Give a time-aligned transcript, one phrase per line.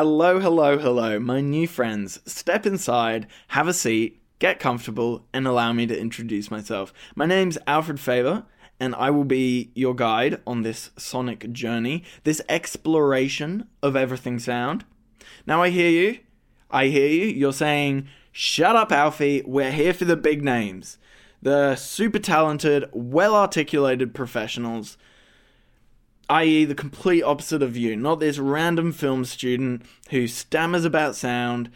[0.00, 2.20] Hello, hello, hello, my new friends.
[2.24, 6.92] Step inside, have a seat, get comfortable, and allow me to introduce myself.
[7.16, 8.44] My name's Alfred Faber,
[8.78, 14.84] and I will be your guide on this sonic journey, this exploration of everything sound.
[15.48, 16.20] Now, I hear you.
[16.70, 17.26] I hear you.
[17.26, 19.42] You're saying, Shut up, Alfie.
[19.44, 20.98] We're here for the big names.
[21.42, 24.96] The super talented, well articulated professionals
[26.28, 31.70] i.e., the complete opposite of you, not this random film student who stammers about sound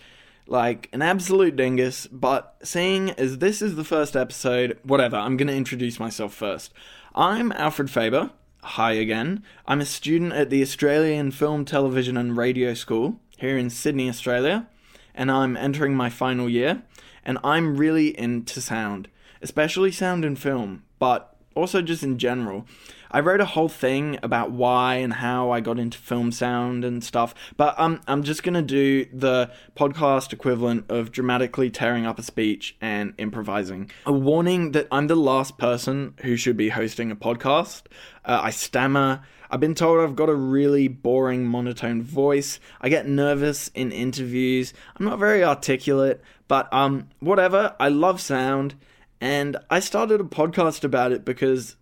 [0.46, 2.06] like an absolute dingus.
[2.06, 6.72] But seeing as this is the first episode, whatever, I'm going to introduce myself first.
[7.14, 8.30] I'm Alfred Faber.
[8.62, 9.42] Hi again.
[9.66, 14.68] I'm a student at the Australian Film, Television and Radio School here in Sydney, Australia,
[15.14, 16.82] and I'm entering my final year.
[17.24, 19.08] And I'm really into sound,
[19.40, 22.66] especially sound in film, but also just in general.
[23.12, 27.04] I wrote a whole thing about why and how I got into film sound and
[27.04, 32.22] stuff, but um, I'm just gonna do the podcast equivalent of dramatically tearing up a
[32.22, 33.90] speech and improvising.
[34.06, 37.82] A warning that I'm the last person who should be hosting a podcast.
[38.24, 39.22] Uh, I stammer.
[39.50, 42.58] I've been told I've got a really boring monotone voice.
[42.80, 44.72] I get nervous in interviews.
[44.96, 47.76] I'm not very articulate, but um, whatever.
[47.78, 48.74] I love sound,
[49.20, 51.76] and I started a podcast about it because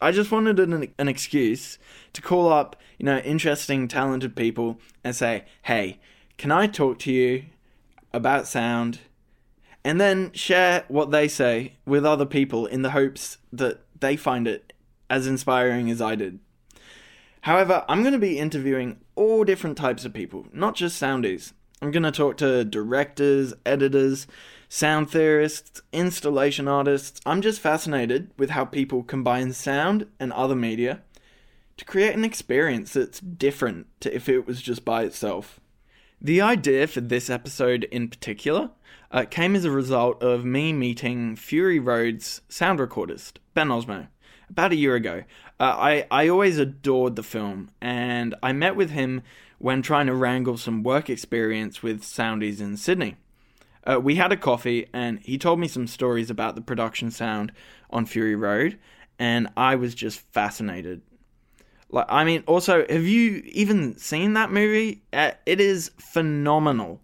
[0.00, 1.78] I just wanted an, an excuse
[2.12, 5.98] to call up, you know, interesting, talented people and say, hey,
[6.36, 7.44] can I talk to you
[8.12, 9.00] about sound?
[9.84, 14.48] And then share what they say with other people in the hopes that they find
[14.48, 14.72] it
[15.10, 16.38] as inspiring as I did.
[17.42, 21.52] However, I'm going to be interviewing all different types of people, not just soundies.
[21.82, 24.26] I'm going to talk to directors, editors,
[24.74, 27.20] sound theorists, installation artists.
[27.24, 31.00] I'm just fascinated with how people combine sound and other media
[31.76, 35.60] to create an experience that's different to if it was just by itself.
[36.20, 38.70] The idea for this episode in particular
[39.12, 44.08] uh, came as a result of me meeting Fury Road's sound recordist, Ben Osmo,
[44.50, 45.22] about a year ago.
[45.60, 49.22] Uh, I, I always adored the film, and I met with him
[49.58, 53.14] when trying to wrangle some work experience with soundies in Sydney.
[53.86, 57.52] Uh, we had a coffee, and he told me some stories about the production sound
[57.90, 58.78] on Fury Road,
[59.18, 61.02] and I was just fascinated.
[61.90, 65.02] Like, I mean, also, have you even seen that movie?
[65.12, 67.00] Uh, it is phenomenal.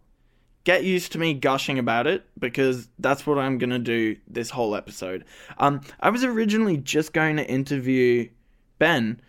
[0.64, 4.74] Get used to me gushing about it because that's what I'm gonna do this whole
[4.74, 5.24] episode.
[5.58, 8.28] Um, I was originally just going to interview
[8.78, 9.20] Ben,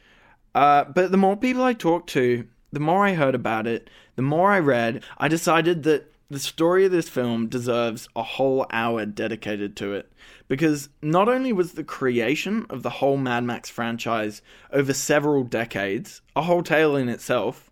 [0.55, 4.21] uh, but the more people I talked to, the more I heard about it, the
[4.21, 9.05] more I read, I decided that the story of this film deserves a whole hour
[9.05, 10.09] dedicated to it
[10.47, 16.21] because not only was the creation of the whole Mad Max franchise over several decades
[16.33, 17.69] a whole tale in itself,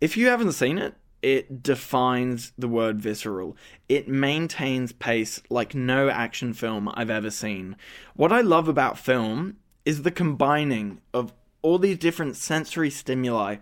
[0.00, 3.54] if you haven't seen it, it defines the word visceral.
[3.86, 7.76] It maintains pace like no action film I've ever seen.
[8.14, 13.56] What I love about film is the combining of all these different sensory stimuli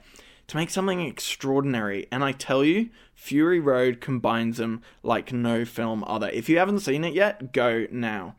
[0.48, 2.06] to make something extraordinary.
[2.10, 6.28] And I tell you, Fury Road combines them like no film other.
[6.30, 8.36] If you haven't seen it yet, go now.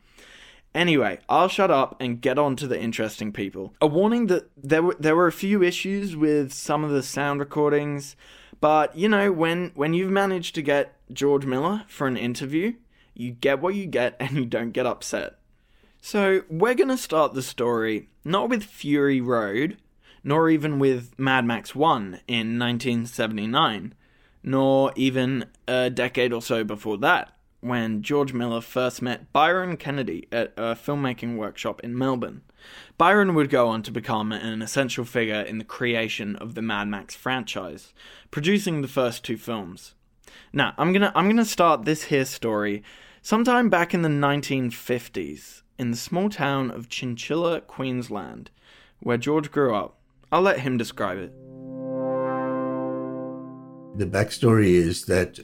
[0.74, 3.74] Anyway, I'll shut up and get on to the interesting people.
[3.82, 7.40] A warning that there were there were a few issues with some of the sound
[7.40, 8.16] recordings,
[8.62, 12.74] but you know, when when you've managed to get George Miller for an interview,
[13.16, 15.40] you get what you get and you don't get upset.
[16.00, 19.78] So, we're going to start the story not with Fury Road,
[20.28, 23.94] nor even with Mad Max 1 in 1979,
[24.44, 30.28] nor even a decade or so before that, when George Miller first met Byron Kennedy
[30.30, 32.42] at a filmmaking workshop in Melbourne.
[32.98, 36.90] Byron would go on to become an essential figure in the creation of the Mad
[36.90, 37.94] Max franchise,
[38.30, 39.96] producing the first two films.
[40.52, 42.84] Now, I'm gonna I'm gonna start this here story
[43.22, 48.52] sometime back in the 1950s in the small town of Chinchilla, Queensland,
[49.00, 49.98] where George grew up.
[50.32, 51.32] I'll let him describe it.
[53.98, 55.40] The backstory is that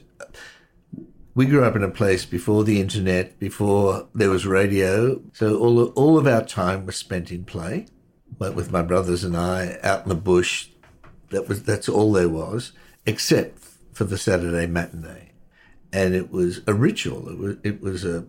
[1.34, 5.20] we grew up in a place before the internet, before there was radio.
[5.32, 7.86] So all of, all of our time was spent in play,
[8.38, 10.68] but with my brothers and I out in the bush.
[11.30, 12.72] That was that's all there was,
[13.06, 13.58] except
[13.92, 15.32] for the Saturday matinee,
[15.92, 17.28] and it was a ritual.
[17.28, 18.26] It was it was a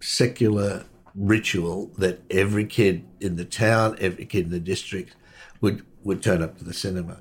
[0.00, 0.84] secular
[1.14, 5.16] ritual that every kid in the town, every kid in the district
[5.62, 7.20] would would turn up to the cinema.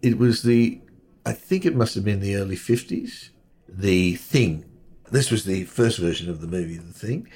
[0.00, 0.80] It was the,
[1.24, 3.30] I think it must have been the early 50s,
[3.68, 4.64] The Thing.
[5.10, 7.28] This was the first version of the movie, The Thing.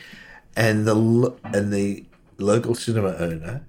[0.57, 2.07] And the, and the
[2.39, 3.67] local cinema owner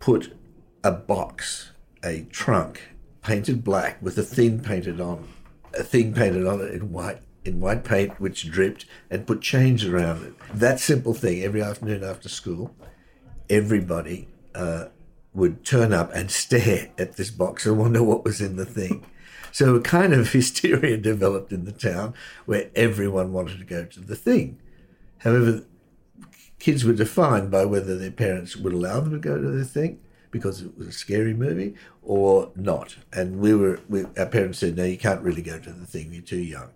[0.00, 0.34] put
[0.82, 1.70] a box,
[2.02, 2.80] a trunk
[3.22, 5.28] painted black with a thing painted on,
[5.78, 9.84] a thing painted on it in white, in white paint which dripped, and put chains
[9.84, 10.34] around it.
[10.52, 12.74] That simple thing every afternoon after school,
[13.48, 14.86] everybody uh,
[15.34, 19.04] would turn up and stare at this box and wonder what was in the thing.
[19.54, 22.14] So a kind of hysteria developed in the town
[22.46, 24.58] where everyone wanted to go to the thing.
[25.18, 25.64] However,
[26.58, 30.00] kids were defined by whether their parents would allow them to go to the thing
[30.30, 32.96] because it was a scary movie or not.
[33.12, 36.14] And we were, we, our parents said, no, you can't really go to the thing,
[36.14, 36.70] you're too young.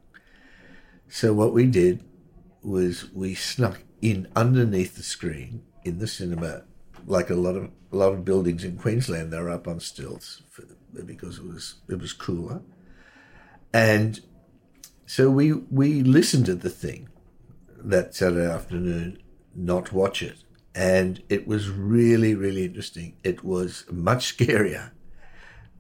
[1.09, 2.05] So what we did
[2.63, 6.65] was we snuck in underneath the screen in the cinema,
[7.07, 10.43] like a lot of a lot of buildings in Queensland, they were up on stilts
[11.05, 12.61] because it was it was cooler,
[13.73, 14.21] and
[15.07, 17.09] so we we listened to the thing
[17.79, 19.19] that Saturday afternoon,
[19.55, 20.45] not watch it,
[20.75, 23.17] and it was really really interesting.
[23.25, 24.91] It was much scarier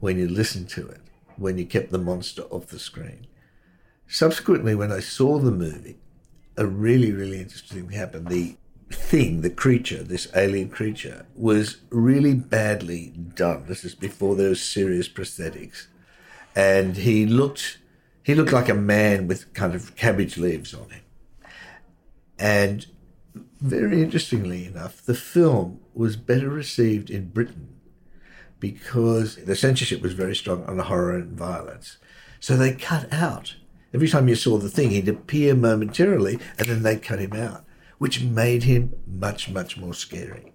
[0.00, 1.02] when you listened to it,
[1.36, 3.26] when you kept the monster off the screen.
[4.08, 5.98] Subsequently, when I saw the movie,
[6.56, 8.28] a really, really interesting thing happened.
[8.28, 8.56] The
[8.90, 13.64] thing, the creature, this alien creature, was really badly done.
[13.66, 15.86] This is before there was serious prosthetics.
[16.54, 17.78] And he looked
[18.22, 21.02] he looked like a man with kind of cabbage leaves on him.
[22.38, 22.86] And
[23.60, 27.68] very interestingly enough, the film was better received in Britain
[28.58, 31.98] because the censorship was very strong on the horror and violence.
[32.40, 33.54] So they cut out
[33.96, 37.64] Every time you saw the thing, he'd appear momentarily and then they'd cut him out,
[37.98, 40.52] which made him much, much more scary.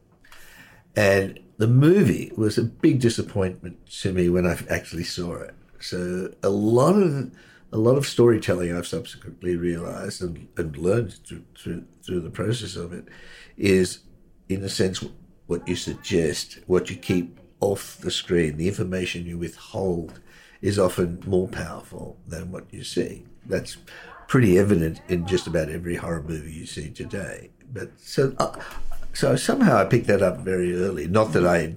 [0.95, 5.55] And the movie was a big disappointment to me when I actually saw it.
[5.79, 7.31] So a lot of
[7.73, 12.75] a lot of storytelling I've subsequently realized and, and learned through, through, through the process
[12.75, 13.07] of it
[13.57, 13.99] is,
[14.49, 15.03] in a sense,
[15.47, 20.19] what you suggest, what you keep off the screen, the information you withhold
[20.61, 23.23] is often more powerful than what you see.
[23.45, 23.77] That's
[24.31, 27.49] pretty evident in just about every horror movie you see today.
[27.73, 28.55] But so, uh,
[29.11, 31.05] so somehow I picked that up very early.
[31.05, 31.75] Not that I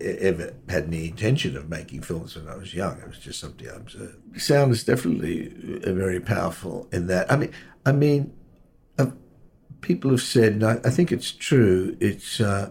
[0.00, 2.98] ever had any intention of making films when I was young.
[2.98, 4.40] It was just something I observed.
[4.40, 7.30] Sound is definitely very powerful in that.
[7.32, 7.50] I mean,
[7.84, 8.32] I mean,
[8.96, 9.06] uh,
[9.80, 11.96] people have said, and I, I, think it's true.
[11.98, 12.70] It's uh,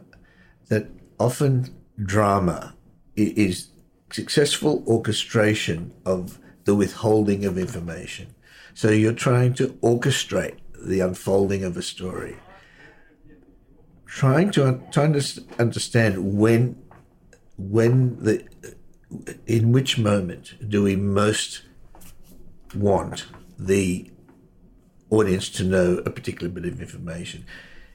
[0.69, 0.87] that
[1.19, 2.75] often drama
[3.17, 3.67] is
[4.09, 8.30] successful orchestration of the withholding of information.
[8.73, 12.38] So you're trying to orchestrate the unfolding of a story,
[14.06, 16.81] trying to trying to understand when
[17.57, 18.47] when the
[19.45, 21.63] in which moment do we most
[22.73, 23.25] want
[23.59, 24.09] the
[25.09, 27.45] audience to know a particular bit of information?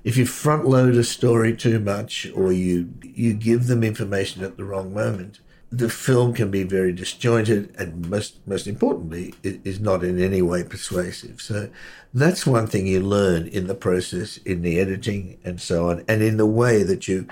[0.05, 4.57] If you front load a story too much or you you give them information at
[4.57, 5.41] the wrong moment
[5.71, 10.41] the film can be very disjointed and most most importantly it is not in any
[10.41, 11.41] way persuasive.
[11.43, 11.69] So
[12.15, 16.23] that's one thing you learn in the process in the editing and so on and
[16.23, 17.27] in the way that you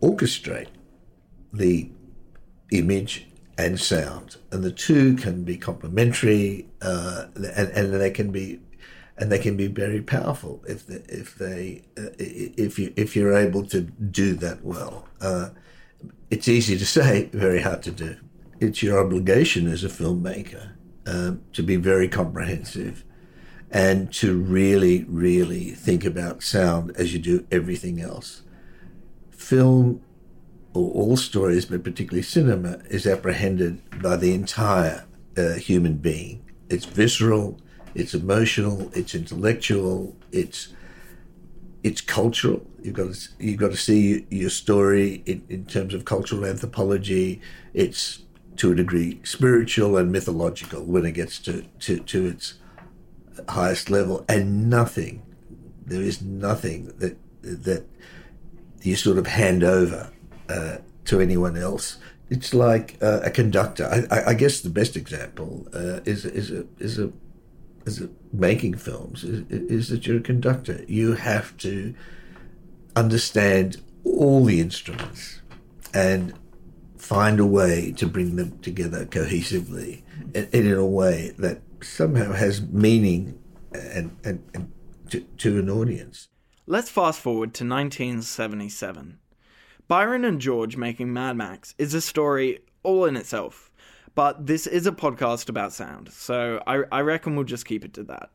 [0.00, 0.68] orchestrate
[1.52, 1.90] the
[2.70, 3.26] image
[3.58, 4.36] and sound.
[4.52, 8.60] And the two can be complementary uh, and, and they can be
[9.18, 13.36] and they can be very powerful if they, if they uh, if you if you're
[13.36, 15.08] able to do that well.
[15.20, 15.50] Uh,
[16.30, 18.16] it's easy to say, very hard to do.
[18.60, 20.72] It's your obligation as a filmmaker
[21.06, 23.04] um, to be very comprehensive
[23.70, 28.42] and to really, really think about sound as you do everything else.
[29.30, 30.02] Film,
[30.74, 35.04] or all stories, but particularly cinema, is apprehended by the entire
[35.36, 36.44] uh, human being.
[36.68, 37.58] It's visceral,
[37.94, 40.68] it's emotional, it's intellectual, it's
[41.82, 42.66] it's cultural.
[42.82, 47.40] You've got to you've got to see your story in, in terms of cultural anthropology.
[47.74, 48.22] It's
[48.56, 52.54] to a degree spiritual and mythological when it gets to, to, to its
[53.48, 55.22] highest level, and nothing.
[55.86, 57.86] There is nothing that that
[58.82, 60.12] you sort of hand over
[60.48, 61.98] uh, to anyone else.
[62.28, 63.86] It's like uh, a conductor.
[64.10, 67.10] I, I, guess the best example uh, is is a is a
[67.86, 70.84] as making films is, is that you're a conductor.
[70.86, 71.94] You have to
[72.96, 75.40] understand all the instruments
[75.92, 76.34] and
[76.96, 80.02] find a way to bring them together cohesively
[80.34, 83.38] and in a way that somehow has meaning
[83.72, 84.72] and, and, and
[85.10, 86.28] to, to an audience.
[86.66, 89.18] Let's fast forward to 1977.
[89.88, 93.69] Byron and George making Mad Max is a story all in itself.
[94.14, 97.94] But this is a podcast about sound, so I, I reckon we'll just keep it
[97.94, 98.30] to that.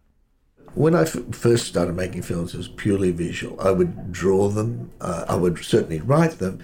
[0.73, 3.59] When I f- first started making films, it was purely visual.
[3.61, 6.59] I would draw them, uh, I would certainly write them,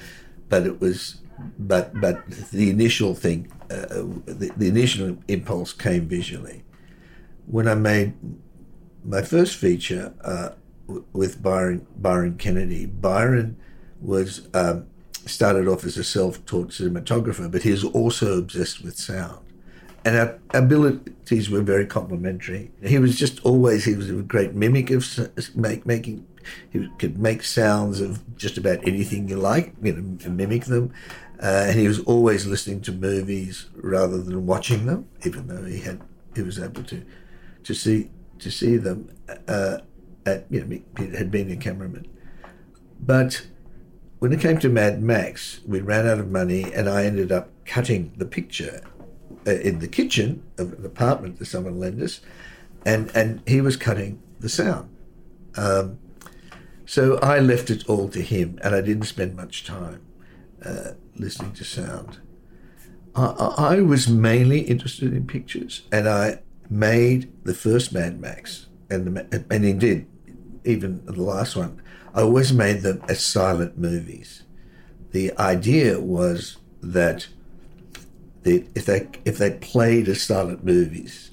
[0.49, 1.21] but it was
[1.57, 6.63] but but the initial thing, uh, the, the initial impulse came visually.
[7.45, 8.13] When I made
[9.03, 10.49] my first feature uh,
[10.87, 13.57] w- with Byron Byron Kennedy, Byron
[13.99, 14.87] was um,
[15.25, 19.45] started off as a self-taught cinematographer, but he was also obsessed with sound
[20.03, 22.71] and our abilities were very complementary.
[22.83, 25.05] He was just always he was a great mimic of
[25.55, 26.27] make, making.
[26.71, 30.91] He could make sounds of just about anything you like, you know, mimic them.
[31.41, 35.79] Uh, and he was always listening to movies rather than watching them, even though he
[35.79, 36.01] had
[36.35, 37.05] he was able to
[37.63, 38.09] to see
[38.39, 39.09] to see them.
[39.47, 39.77] Uh,
[40.25, 42.07] at you know, he had been a cameraman,
[42.99, 43.45] but
[44.21, 47.49] when it came to Mad Max, we ran out of money, and I ended up
[47.65, 48.83] cutting the picture
[49.47, 52.21] uh, in the kitchen of an apartment that someone lent us,
[52.85, 54.95] and and he was cutting the sound.
[55.55, 55.97] Um,
[56.85, 60.03] so I left it all to him, and I didn't spend much time
[60.63, 62.19] uh, listening to sound.
[63.15, 63.25] I,
[63.57, 69.45] I, was mainly interested in pictures, and I made the first Mad Max, and the,
[69.49, 70.05] and indeed,
[70.63, 71.81] even the last one.
[72.13, 74.43] I always made them as silent movies.
[75.11, 77.27] The idea was that
[78.43, 81.31] they, if they if they played as silent movies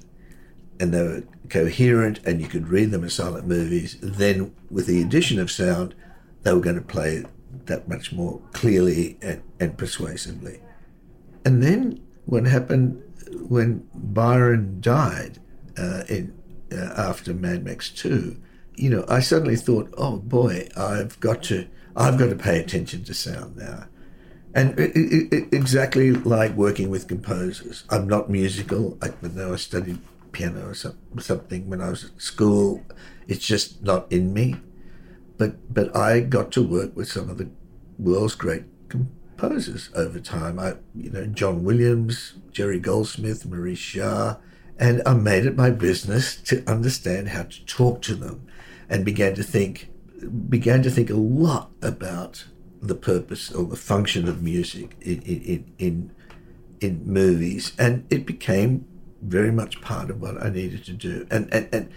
[0.78, 5.00] and they were coherent and you could read them as silent movies, then with the
[5.02, 5.94] addition of sound,
[6.42, 7.24] they were going to play
[7.64, 10.60] that much more clearly and, and persuasively.
[11.44, 13.02] And then what happened
[13.48, 15.38] when Byron died
[15.78, 16.36] uh, in
[16.70, 18.36] uh, after Mad Max Two,
[18.78, 23.04] you know, I suddenly thought, oh boy, I've got to I've got to pay attention
[23.04, 23.86] to sound now.
[24.54, 27.84] And it, it, it, exactly like working with composers.
[27.90, 29.98] I'm not musical, I, know I studied
[30.32, 32.84] piano or something when I was at school.
[33.26, 34.56] It's just not in me.
[35.36, 37.48] But but I got to work with some of the
[37.98, 40.58] world's great composers over time.
[40.58, 44.38] I you know John Williams, Jerry Goldsmith, Maurice Jarre,
[44.78, 48.47] and I made it my business to understand how to talk to them,
[48.88, 49.90] and began to think
[50.48, 52.46] began to think a lot about
[52.80, 56.10] the purpose or the function of music in in in,
[56.80, 58.86] in movies, and it became
[59.22, 61.90] very much part of what I needed to do, and and, and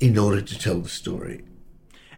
[0.00, 1.44] in order to tell the story.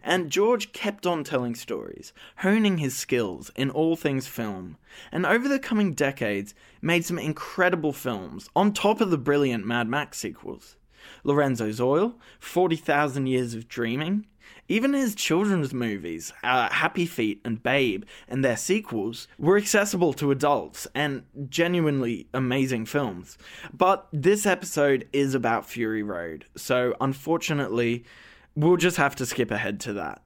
[0.02, 4.76] And George kept on telling stories, honing his skills in all things film,
[5.11, 9.88] and over the coming decades made some incredible films on top of the brilliant Mad
[9.88, 10.76] Max sequels.
[11.26, 14.26] Lorenzo's Oil, 40,000 Years of Dreaming,
[14.68, 20.30] even his children's movies, uh, Happy Feet and Babe, and their sequels, were accessible to
[20.30, 23.38] adults and genuinely amazing films.
[23.73, 28.04] But this episode is about Fury Road, so unfortunately,
[28.54, 30.23] we'll just have to skip ahead to that.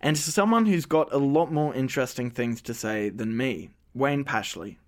[0.00, 4.24] And to someone who's got a lot more interesting things to say than me, Wayne
[4.24, 4.78] Pashley.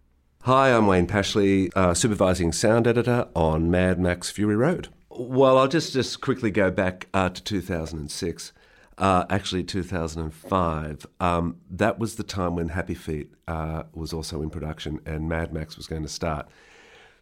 [0.42, 4.88] Hi, I'm Wayne Pashley, uh, supervising sound editor on Mad Max Fury Road.
[5.18, 8.52] Well, I'll just, just quickly go back uh, to 2006
[8.98, 11.06] uh, actually 2005.
[11.20, 15.52] Um, that was the time when Happy Feet uh, was also in production and Mad
[15.52, 16.48] Max was going to start.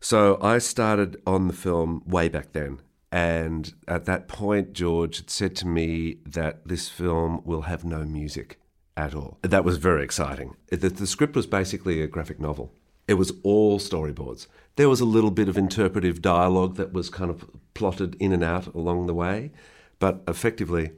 [0.00, 2.80] So I started on the film way back then.
[3.12, 8.04] And at that point, George had said to me that this film will have no
[8.04, 8.60] music
[8.96, 9.38] at all.
[9.42, 10.56] That was very exciting.
[10.68, 12.72] The, the script was basically a graphic novel.
[13.08, 14.46] It was all storyboards.
[14.76, 17.44] There was a little bit of interpretive dialogue that was kind of
[17.74, 19.52] plotted in and out along the way,
[19.98, 20.92] but effectively,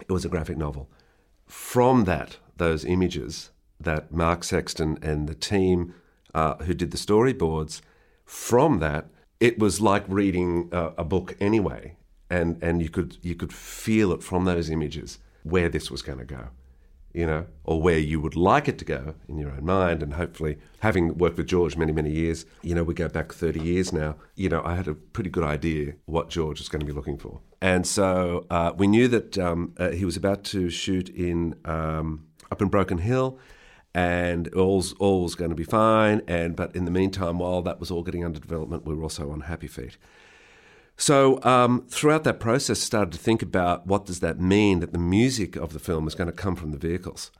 [0.00, 0.90] it was a graphic novel.
[1.46, 5.94] From that, those images that Mark Sexton and the team
[6.34, 7.80] uh, who did the storyboards,
[8.24, 9.06] from that,
[9.40, 11.96] it was like reading a, a book anyway,
[12.30, 16.18] and and you could you could feel it from those images where this was going
[16.18, 16.48] to go
[17.14, 20.02] you know, or where you would like it to go in your own mind.
[20.02, 23.60] And hopefully, having worked with George many, many years, you know, we go back 30
[23.60, 26.86] years now, you know, I had a pretty good idea what George was going to
[26.86, 27.40] be looking for.
[27.62, 32.26] And so uh, we knew that um, uh, he was about to shoot in um,
[32.50, 33.38] up in Broken Hill.
[33.96, 37.78] And all's all was going to be fine, and but in the meantime, while that
[37.78, 39.98] was all getting under development, we were also on Happy Feet.
[40.96, 44.98] So um, throughout that process, started to think about what does that mean that the
[44.98, 47.30] music of the film is going to come from the vehicles.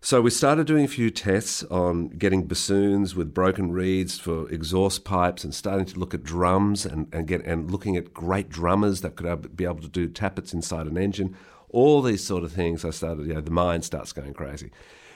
[0.00, 5.04] So we started doing a few tests on getting bassoons with broken reeds for exhaust
[5.04, 9.00] pipes, and starting to look at drums and, and get and looking at great drummers
[9.00, 11.36] that could be able to do tappets inside an engine.
[11.70, 12.84] All these sort of things.
[12.84, 14.70] I started, you know, the mind starts going crazy.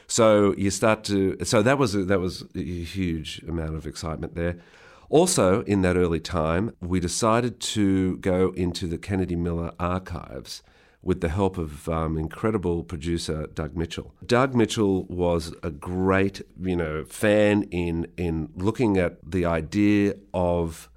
[0.09, 1.37] So you start to.
[1.45, 4.57] So that was a, that was a huge amount of excitement there.
[5.13, 10.63] Also, in that early time, we decided to go into the Kennedy Miller archives,
[11.03, 14.15] with the help of um, incredible producer Doug Mitchell.
[14.25, 20.89] Doug Mitchell was a great, you know, fan in in looking at the idea of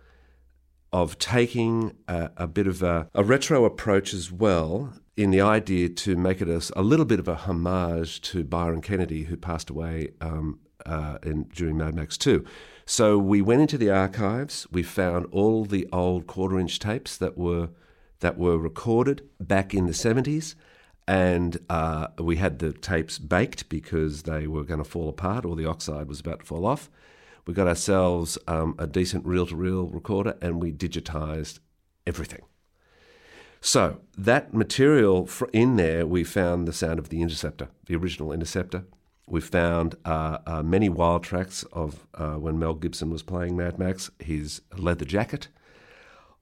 [0.93, 5.89] of taking a, a bit of a, a, retro approach as well in the idea
[5.89, 9.69] to make it a, a, little bit of a homage to Byron Kennedy, who passed
[9.69, 12.45] away um, uh, in, during Mad Max 2.
[12.85, 17.37] So we went into the archives, we found all the old quarter inch tapes that
[17.37, 17.69] were
[18.19, 20.55] that were recorded back in the 70s.
[21.07, 25.55] And uh, we had the tapes baked because they were going to fall apart or
[25.55, 26.89] the oxide was about to fall off.
[27.45, 31.59] We got ourselves um, a decent reel to reel recorder and we digitized
[32.07, 32.41] everything.
[33.61, 38.85] So, that material in there, we found the sound of the Interceptor, the original Interceptor.
[39.27, 43.79] We found uh, uh, many wild tracks of uh, when Mel Gibson was playing Mad
[43.79, 45.47] Max, his leather jacket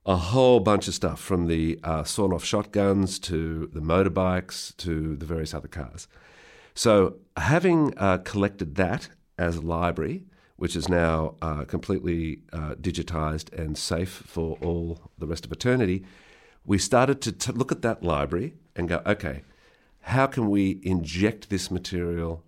[0.05, 5.15] a whole bunch of stuff from the uh, sawn off shotguns to the motorbikes to
[5.15, 6.07] the various other cars.
[6.75, 10.25] So, having uh, collected that as a library,
[10.57, 16.03] which is now uh, completely uh, digitized and safe for all the rest of eternity,
[16.65, 19.43] we started to t- look at that library and go, okay,
[20.01, 22.43] how can we inject this material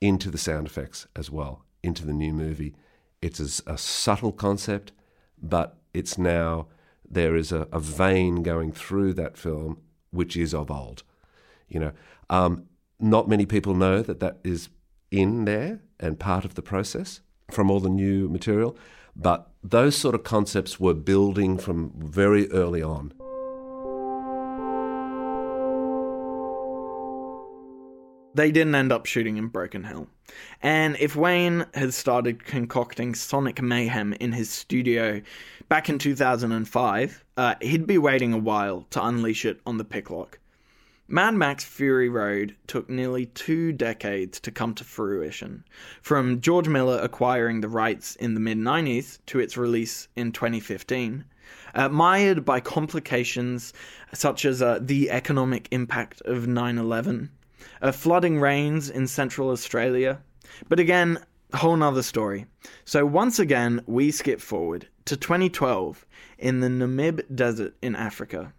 [0.00, 2.74] into the sound effects as well, into the new movie?
[3.20, 4.92] It's a, a subtle concept,
[5.40, 6.66] but it's now
[7.10, 9.78] there is a, a vein going through that film
[10.10, 11.02] which is of old.
[11.68, 11.92] You know,
[12.30, 12.64] um,
[12.98, 14.68] not many people know that that is
[15.10, 18.76] in there and part of the process from all the new material,
[19.16, 23.12] but those sort of concepts were building from very early on.
[28.38, 30.06] They didn't end up shooting in Broken Hill.
[30.62, 35.22] And if Wayne had started concocting sonic mayhem in his studio
[35.68, 40.38] back in 2005, uh, he'd be waiting a while to unleash it on the picklock.
[41.08, 45.64] Mad Max Fury Road took nearly two decades to come to fruition,
[46.00, 51.24] from George Miller acquiring the rights in the mid 90s to its release in 2015.
[51.74, 53.72] Uh, mired by complications
[54.14, 57.30] such as uh, the economic impact of 9 11,
[57.82, 60.20] uh, flooding rains in central Australia.
[60.68, 61.18] But again,
[61.54, 62.46] whole nother story.
[62.84, 66.06] So once again, we skip forward to 2012
[66.38, 68.52] in the Namib Desert in Africa.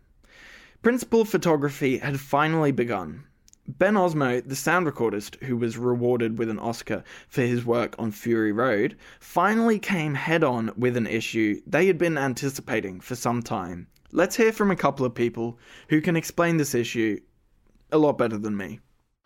[0.82, 3.26] Principal photography had finally begun.
[3.68, 8.12] Ben Osmo, the sound recordist who was rewarded with an Oscar for his work on
[8.12, 13.44] Fury Road, finally came head on with an issue they had been anticipating for some
[13.44, 13.86] time.
[14.12, 15.60] Let's hear from a couple of people
[15.90, 17.20] who can explain this issue
[17.92, 18.80] a lot better than me.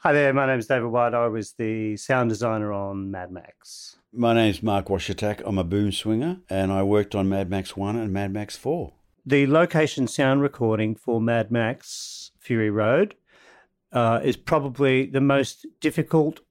[0.04, 1.14] Hi there, my name is David White.
[1.14, 3.96] I was the sound designer on Mad Max.
[4.12, 5.42] My name is Mark Wasiutak.
[5.46, 8.92] I'm a boom swinger and I worked on Mad Max 1 and Mad Max 4.
[9.26, 13.16] The location sound recording for Mad Max Fury Road
[13.94, 16.42] uh, is probably the most difficult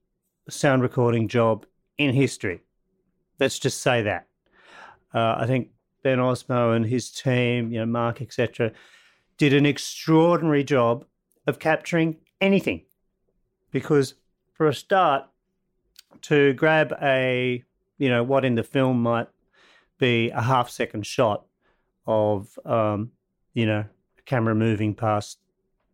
[0.49, 1.67] sound recording job
[1.99, 2.63] in history.
[3.39, 4.25] Let's just say that.
[5.13, 5.67] Uh, I think
[6.01, 8.71] Ben Osmo and his team, you know, Mark, etc.,
[9.37, 11.05] did an extraordinary job
[11.45, 12.85] of capturing anything
[13.73, 14.13] because
[14.53, 15.25] for a start,
[16.21, 17.61] to grab a
[17.97, 19.27] you know what in the film might
[19.97, 21.45] be a half second shot
[22.07, 23.11] of um,
[23.53, 23.83] you know
[24.17, 25.39] a camera moving past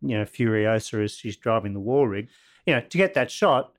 [0.02, 2.28] you know Furiosa as she's driving the war rig,
[2.66, 3.72] you know to get that shot,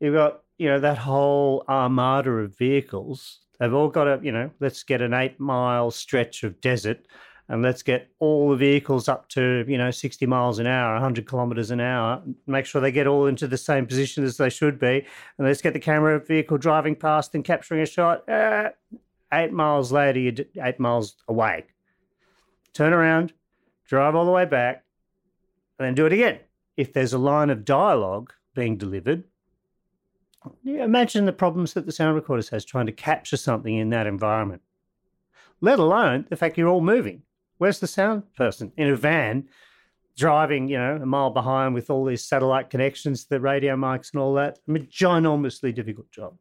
[0.00, 3.40] you've got you know that whole armada of vehicles.
[3.60, 7.06] They've all got a you know let's get an eight mile stretch of desert
[7.48, 11.26] and let's get all the vehicles up to you know 60 miles an hour 100
[11.26, 14.78] kilometers an hour make sure they get all into the same position as they should
[14.78, 15.06] be
[15.38, 18.70] and let's get the camera vehicle driving past and capturing a shot uh,
[19.32, 21.64] eight miles later you're eight miles away.
[22.72, 23.32] Turn around
[23.86, 24.84] drive all the way back
[25.78, 26.38] and then do it again.
[26.76, 29.24] If there's a line of dialogue being delivered
[30.64, 34.60] imagine the problems that the sound recorder has trying to capture something in that environment
[35.60, 37.22] let alone the fact you're all moving
[37.62, 39.48] Where's the sound person in a van
[40.16, 44.20] driving, you know, a mile behind with all these satellite connections, the radio mics and
[44.20, 44.58] all that?
[44.68, 46.34] I mean, ginormously difficult job.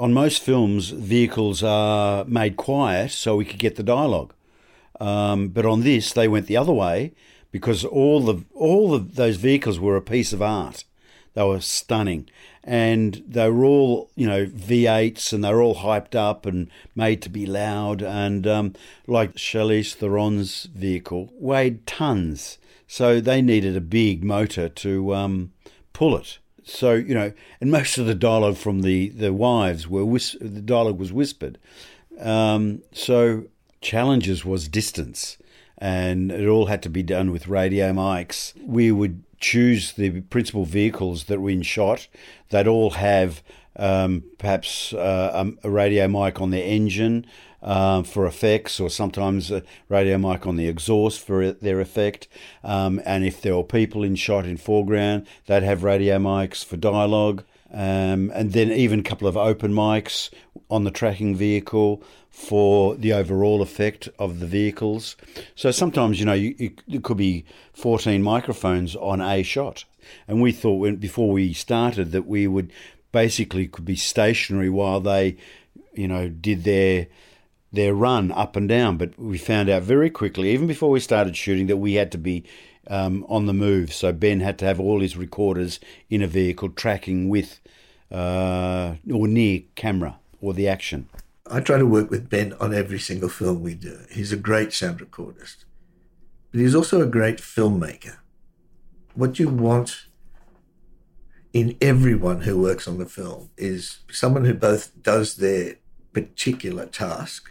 [0.00, 4.34] On most films, vehicles are made quiet so we could get the dialogue.
[4.98, 7.12] Um, but on this, they went the other way
[7.52, 10.82] because all the all of those vehicles were a piece of art.
[11.38, 12.28] They were stunning,
[12.64, 17.22] and they were all you know V8s, and they were all hyped up and made
[17.22, 18.02] to be loud.
[18.02, 18.74] And um,
[19.06, 25.52] like Charlize Theron's vehicle weighed tons, so they needed a big motor to um,
[25.92, 26.38] pull it.
[26.64, 30.60] So you know, and most of the dialogue from the the wives were whis- the
[30.60, 31.56] dialogue was whispered.
[32.18, 33.44] Um, so
[33.80, 35.38] challenges was distance
[35.80, 38.52] and it all had to be done with radio mics.
[38.66, 42.08] We would choose the principal vehicles that were in shot.
[42.50, 43.42] They'd all have
[43.76, 47.26] um, perhaps uh, a radio mic on their engine
[47.62, 52.28] um, for effects, or sometimes a radio mic on the exhaust for their effect.
[52.62, 56.76] Um, and if there were people in shot in foreground, they'd have radio mics for
[56.76, 57.44] dialogue.
[57.70, 60.30] Um, and then even a couple of open mics
[60.70, 65.16] on the tracking vehicle for the overall effect of the vehicles.
[65.54, 69.84] So sometimes, you know, you, it could be 14 microphones on a shot.
[70.26, 72.72] And we thought when, before we started that we would
[73.12, 75.36] basically could be stationary while they,
[75.94, 77.08] you know, did their
[77.70, 78.96] their run up and down.
[78.96, 82.18] But we found out very quickly, even before we started shooting, that we had to
[82.18, 82.44] be
[82.86, 83.92] um, on the move.
[83.92, 87.60] So Ben had to have all his recorders in a vehicle tracking with
[88.10, 91.08] uh, or near camera or the action.
[91.50, 94.00] I try to work with Ben on every single film we do.
[94.10, 95.64] He's a great sound recordist,
[96.50, 98.18] but he's also a great filmmaker.
[99.14, 100.06] What you want
[101.52, 105.76] in everyone who works on the film is someone who both does their
[106.12, 107.50] particular task,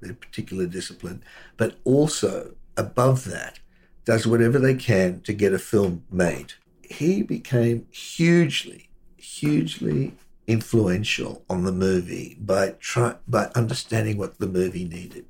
[0.00, 1.22] their particular discipline,
[1.56, 3.60] but also above that,
[4.04, 6.54] does whatever they can to get a film made.
[6.82, 10.14] He became hugely, hugely
[10.48, 15.26] influential on the movie by try, by understanding what the movie needed.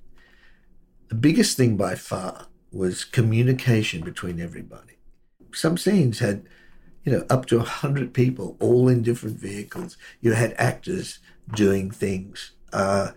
[1.09, 4.95] The biggest thing by far was communication between everybody.
[5.53, 6.47] Some scenes had,
[7.05, 9.97] you know, up to hundred people, all in different vehicles.
[10.21, 11.19] You had actors
[11.53, 13.11] doing things uh,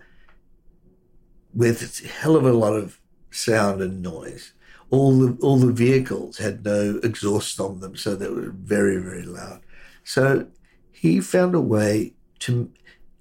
[1.54, 2.98] with a hell of a lot of
[3.30, 4.54] sound and noise.
[4.90, 9.22] All the all the vehicles had no exhaust on them, so they were very very
[9.22, 9.60] loud.
[10.04, 10.48] So
[11.02, 12.70] he found a way to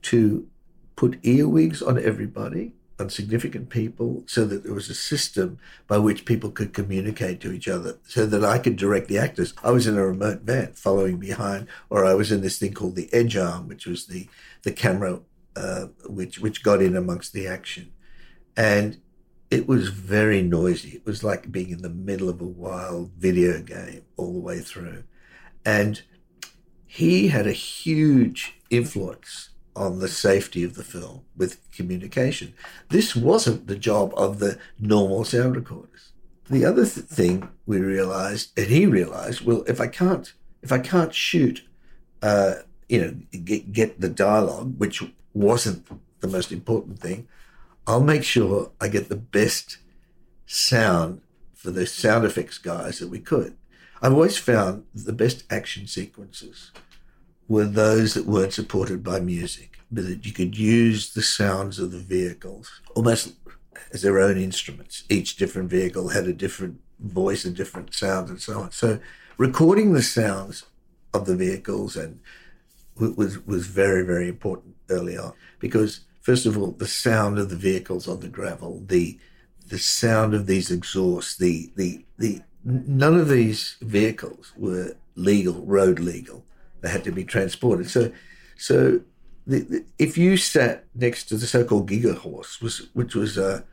[0.03, 0.47] to
[0.95, 6.23] put earwigs on everybody, on significant people, so that there was a system by which
[6.23, 9.55] people could communicate to each other, so that I could direct the actors.
[9.63, 12.95] I was in a remote van following behind, or I was in this thing called
[12.95, 14.29] the edge arm, which was the
[14.61, 15.21] the camera
[15.55, 17.91] uh, which which got in amongst the action,
[18.55, 19.01] and
[19.49, 20.89] it was very noisy.
[20.97, 24.59] It was like being in the middle of a wild video game all the way
[24.59, 25.03] through,
[25.65, 26.03] and
[26.93, 32.53] he had a huge influence on the safety of the film with communication.
[32.89, 36.11] This wasn't the job of the normal sound recorders.
[36.49, 40.79] The other th- thing we realized, and he realized, well, if I can't, if I
[40.79, 41.65] can't shoot,
[42.21, 42.55] uh,
[42.89, 45.01] you know, get, get the dialogue, which
[45.33, 45.87] wasn't
[46.19, 47.25] the most important thing,
[47.87, 49.77] I'll make sure I get the best
[50.45, 51.21] sound
[51.53, 53.55] for the sound effects guys that we could.
[54.01, 56.71] I've always found the best action sequences
[57.47, 61.91] were those that weren't supported by music, but that you could use the sounds of
[61.91, 63.33] the vehicles almost
[63.93, 65.03] as their own instruments.
[65.09, 68.71] Each different vehicle had a different voice, a different sound, and so on.
[68.71, 68.99] So,
[69.37, 70.65] recording the sounds
[71.13, 72.19] of the vehicles and
[72.95, 77.55] was was very very important early on because first of all the sound of the
[77.55, 79.19] vehicles on the gravel, the
[79.67, 85.99] the sound of these exhausts, the the the none of these vehicles were legal, road
[85.99, 86.45] legal.
[86.81, 87.89] They had to be transported.
[87.89, 88.11] So,
[88.57, 89.01] so
[89.45, 93.63] the, the, if you sat next to the so-called Giga Horse, was, which was a,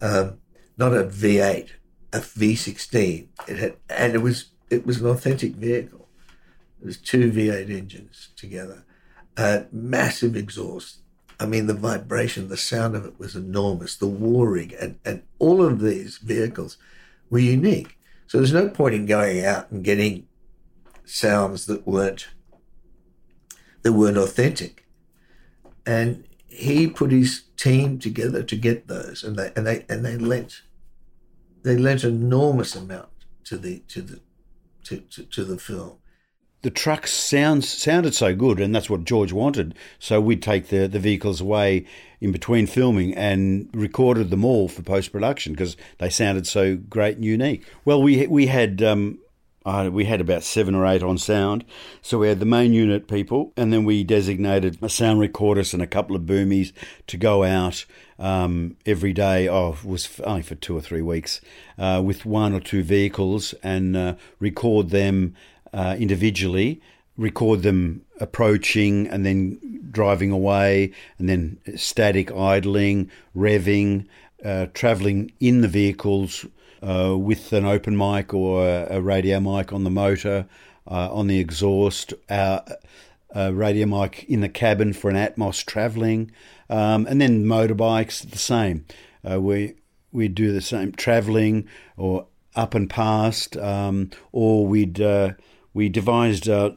[0.00, 0.38] um,
[0.76, 1.70] not a V8,
[2.12, 6.08] a V16, it had, and it was it was an authentic vehicle.
[6.80, 8.84] It was two V8 engines together,
[9.36, 10.98] uh, massive exhaust.
[11.40, 13.96] I mean, the vibration, the sound of it was enormous.
[13.96, 16.76] The warring and, and all of these vehicles
[17.30, 17.93] were unique.
[18.26, 20.26] So there's no point in going out and getting
[21.04, 22.28] sounds that weren't
[23.82, 24.86] that weren't authentic.
[25.86, 30.16] And he put his team together to get those, and they and they and they
[30.16, 30.62] lent
[31.62, 33.08] they lent enormous amount
[33.44, 34.20] to the to the
[34.84, 35.98] to, to, to the film
[36.64, 39.74] the trucks sounds sounded so good, and that's what George wanted.
[39.98, 41.84] So we'd take the, the vehicles away
[42.22, 47.16] in between filming and recorded them all for post production because they sounded so great
[47.16, 47.66] and unique.
[47.84, 49.18] Well, we we had um,
[49.66, 51.66] uh, we had about seven or eight on sound.
[52.00, 55.82] So we had the main unit people, and then we designated a sound recordist and
[55.82, 56.72] a couple of boomies
[57.08, 57.84] to go out
[58.18, 59.50] um, every day.
[59.50, 61.42] Oh, was only for two or three weeks
[61.76, 65.34] uh, with one or two vehicles and uh, record them
[65.74, 66.80] uh, individually.
[67.16, 69.58] Record them approaching and then
[69.90, 74.06] driving away, and then static idling, revving,
[74.44, 76.46] uh, traveling in the vehicles
[76.82, 80.46] uh, with an open mic or a, radio mic on the motor,
[80.90, 82.60] uh, on the exhaust, uh,
[83.34, 86.30] radio mic in the cabin for an Atmos travelling,
[86.68, 88.84] um, and then motorbikes the same.
[89.28, 89.74] Uh, we
[90.12, 95.00] we'd do the same travelling or up and past, um, or we'd
[95.74, 96.76] we devised a,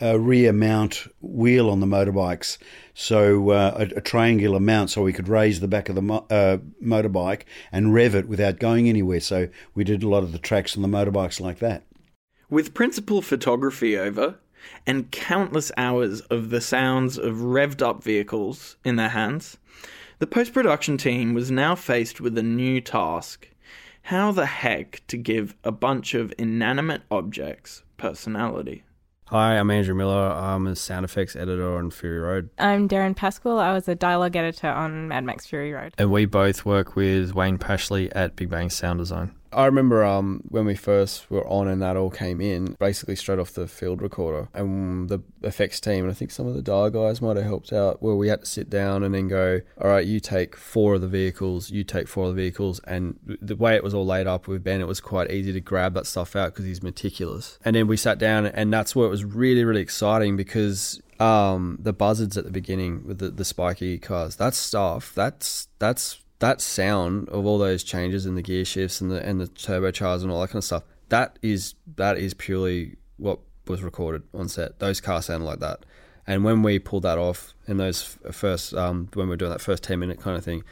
[0.00, 2.58] a rear mount wheel on the motorbikes,
[2.92, 6.26] so uh, a, a triangular mount, so we could raise the back of the mo-
[6.28, 7.42] uh, motorbike
[7.72, 9.20] and rev it without going anywhere.
[9.20, 11.84] So we did a lot of the tracks on the motorbikes like that.
[12.50, 14.40] With principal photography over
[14.86, 19.56] and countless hours of the sounds of revved up vehicles in their hands,
[20.18, 23.48] the post production team was now faced with a new task
[24.02, 28.84] how the heck to give a bunch of inanimate objects personality.
[29.26, 30.32] Hi, I'm Andrew Miller.
[30.32, 32.50] I'm a sound effects editor on Fury Road.
[32.58, 33.60] I'm Derryn Pasquill.
[33.60, 35.94] I was a dialogue editor on Mad Max Fury Road.
[35.98, 39.32] And we both work with Wayne Pashley at Big Bang Sound Design.
[39.52, 43.38] I remember um, when we first were on and that all came in, basically straight
[43.38, 46.90] off the field recorder, and the effects team, and I think some of the dial
[46.90, 49.88] guys might have helped out, where we had to sit down and then go, all
[49.88, 53.56] right, you take four of the vehicles, you take four of the vehicles, and the
[53.56, 56.06] way it was all laid up with Ben, it was quite easy to grab that
[56.06, 57.58] stuff out because he's meticulous.
[57.64, 61.78] And then we sat down, and that's where it was really, really exciting because um,
[61.80, 66.60] the buzzards at the beginning with the, the spiky cars, that stuff, that's that's that
[66.60, 70.30] sound of all those changes in the gear shifts and the and the turbochargers and
[70.30, 74.78] all that kind of stuff, that is that is purely what was recorded on set.
[74.80, 75.84] Those cars sound like that.
[76.26, 79.60] And when we pulled that off in those first um, when we were doing that
[79.60, 80.64] first ten minute kind of thing,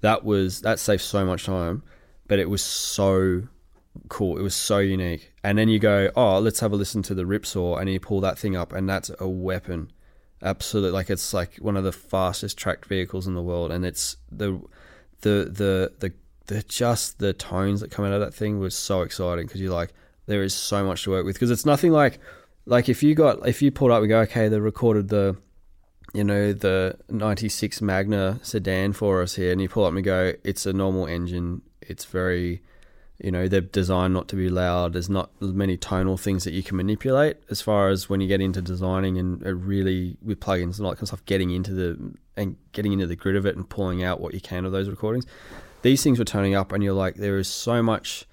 [0.00, 1.82] that was that saved so much time,
[2.26, 3.42] but it was so
[4.08, 4.36] cool.
[4.38, 5.32] It was so unique.
[5.44, 8.20] And then you go, oh, let's have a listen to the Ripsaw, and you pull
[8.22, 9.92] that thing up, and that's a weapon.
[10.42, 14.16] Absolutely, like it's like one of the fastest tracked vehicles in the world, and it's
[14.30, 14.60] the
[15.20, 16.12] the the the
[16.46, 19.72] the just the tones that come out of that thing was so exciting because you're
[19.72, 19.92] like
[20.26, 22.18] there is so much to work with because it's nothing like
[22.66, 25.36] like if you got if you pulled up and go okay they recorded the
[26.14, 30.32] you know the 96 Magna sedan for us here and you pull up and go
[30.44, 31.60] it's a normal engine.
[31.82, 32.62] It's very
[33.18, 34.92] you know they're designed not to be loud.
[34.92, 37.36] There's not many tonal things that you can manipulate.
[37.50, 40.96] As far as when you get into designing and really with plugins and all that
[40.96, 44.02] kind of stuff getting into the and getting into the grid of it and pulling
[44.02, 45.24] out what you can of those recordings
[45.82, 48.24] these things were turning up and you're like there is so much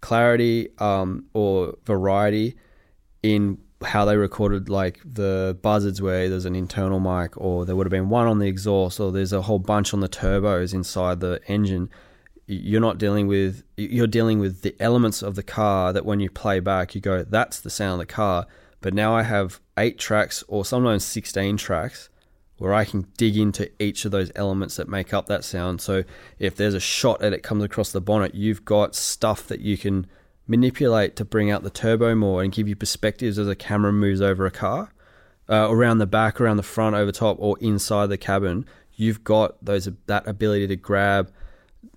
[0.00, 2.54] clarity um, or variety
[3.22, 7.86] in how they recorded like the buzzards where there's an internal mic or there would
[7.86, 11.18] have been one on the exhaust or there's a whole bunch on the turbos inside
[11.18, 11.90] the engine
[12.52, 16.30] you're not dealing with you're dealing with the elements of the car that when you
[16.30, 18.46] play back you go that's the sound of the car.
[18.80, 22.08] But now i have eight tracks or sometimes 16 tracks
[22.58, 25.80] where i can dig into each of those elements that make up that sound.
[25.80, 26.04] So
[26.38, 29.78] if there's a shot and it comes across the bonnet you've got stuff that you
[29.78, 30.06] can
[30.46, 34.20] manipulate to bring out the turbo more and give you perspectives as a camera moves
[34.20, 34.92] over a car.
[35.48, 39.62] Uh, around the back around the front over top or inside the cabin you've got
[39.64, 41.30] those that ability to grab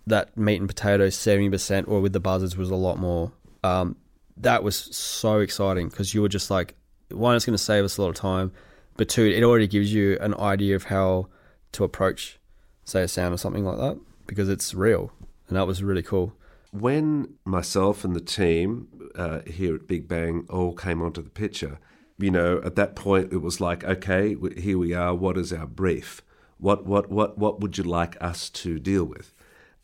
[0.07, 3.31] that meat and potatoes seventy percent, or with the buzzards was a lot more.
[3.63, 3.95] Um,
[4.37, 6.75] that was so exciting because you were just like,
[7.09, 8.51] one, it's going to save us a lot of time,
[8.97, 11.27] but two, it already gives you an idea of how
[11.71, 12.39] to approach,
[12.83, 15.11] say, a sound or something like that because it's real,
[15.47, 16.33] and that was really cool.
[16.71, 21.79] When myself and the team uh, here at Big Bang all came onto the picture,
[22.17, 25.15] you know, at that point it was like, okay, here we are.
[25.15, 26.21] What is our brief?
[26.57, 29.33] What what what what would you like us to deal with?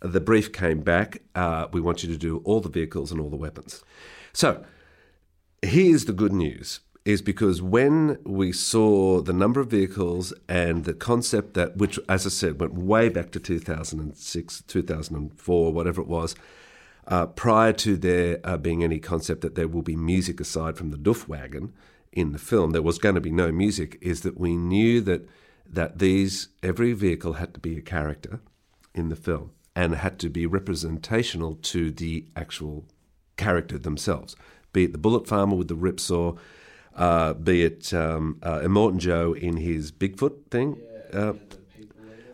[0.02, 1.22] The brief came back.
[1.36, 3.84] Uh, we want you to do all the vehicles and all the weapons.
[4.34, 4.64] So
[5.62, 10.94] here's the good news is because when we saw the number of vehicles and the
[10.94, 16.36] concept that, which, as I said, went way back to 2006, 2004, whatever it was,
[17.08, 20.92] uh, prior to there uh, being any concept that there will be music aside from
[20.92, 21.74] the Doof wagon
[22.12, 25.28] in the film, there was going to be no music, is that we knew that
[25.66, 28.42] that these every vehicle had to be a character
[28.94, 32.86] in the film and had to be representational to the actual
[33.38, 34.36] character themselves,
[34.74, 36.38] be it the bullet farmer with the ripsaw,
[36.96, 40.78] uh, be it um, uh, Immortan Joe in his Bigfoot thing.
[41.14, 41.34] Uh,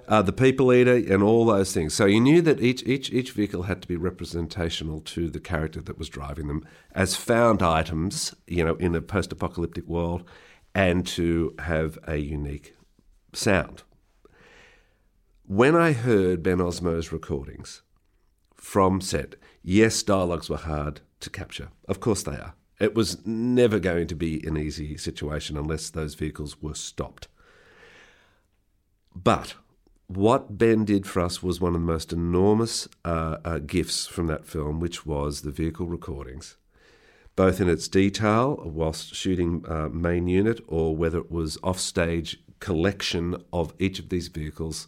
[0.07, 1.93] uh, the people eater and all those things.
[1.93, 5.81] So you knew that each, each each vehicle had to be representational to the character
[5.81, 10.23] that was driving them as found items, you know, in a post-apocalyptic world,
[10.73, 12.75] and to have a unique
[13.33, 13.83] sound.
[15.47, 17.81] When I heard Ben Osmo's recordings
[18.55, 21.69] from set, yes, dialogues were hard to capture.
[21.87, 22.55] Of course they are.
[22.81, 27.29] It was never going to be an easy situation unless those vehicles were stopped.
[29.15, 29.55] But
[30.07, 34.27] what Ben did for us was one of the most enormous uh, uh, gifts from
[34.27, 36.57] that film, which was the vehicle recordings,
[37.37, 43.41] both in its detail whilst shooting uh, main unit or whether it was offstage collection
[43.53, 44.87] of each of these vehicles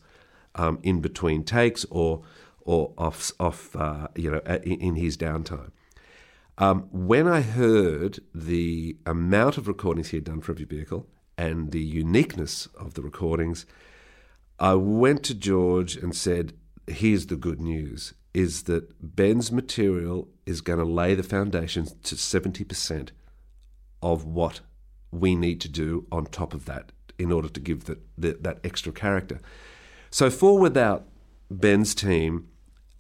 [0.60, 2.22] um, in between takes or
[2.62, 5.72] or off, off uh, you know, in, his downtime.
[6.60, 11.72] Um, when I heard the amount of recordings he had done for every vehicle and
[11.72, 13.66] the uniqueness of the recordings,
[14.60, 16.54] I went to George and said,
[16.86, 22.14] Here's the good news is that Ben's material is going to lay the foundations to
[22.14, 23.10] 70%
[24.04, 24.60] of what
[25.12, 28.92] we need to do on top of that in order to give that, that extra
[28.92, 29.40] character.
[30.12, 31.06] So, for without
[31.52, 32.48] Ben's team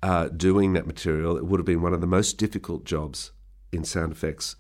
[0.02, 3.32] uh, doing that material, it would have been one of the most difficult jobs
[3.72, 4.56] in sound effects,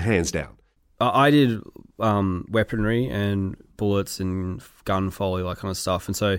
[0.00, 0.58] hands down.
[1.00, 1.60] I did
[2.00, 6.08] um, weaponry and bullets and gun foley, that kind of stuff.
[6.08, 6.38] And so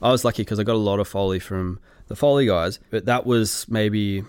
[0.00, 1.78] I was lucky because I got a lot of foley from
[2.08, 4.24] the foley guys, but that was maybe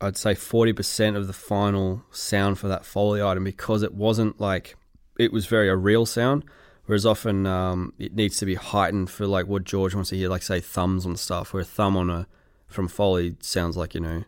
[0.00, 4.76] I'd say 40% of the final sound for that foley item because it wasn't like
[5.18, 6.44] it was very a real sound.
[6.88, 10.30] Whereas often um, it needs to be heightened for like what George wants to hear,
[10.30, 12.26] like say thumbs on stuff, where a thumb on a
[12.66, 14.24] from Foley sounds like you know,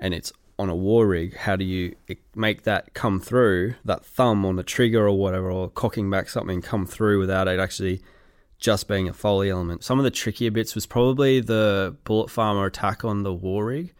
[0.00, 1.36] and it's on a war rig.
[1.36, 1.94] How do you
[2.34, 3.76] make that come through?
[3.84, 7.60] That thumb on the trigger or whatever, or cocking back something come through without it
[7.60, 8.02] actually
[8.58, 9.84] just being a Foley element.
[9.84, 13.94] Some of the trickier bits was probably the bullet farmer attack on the war rig,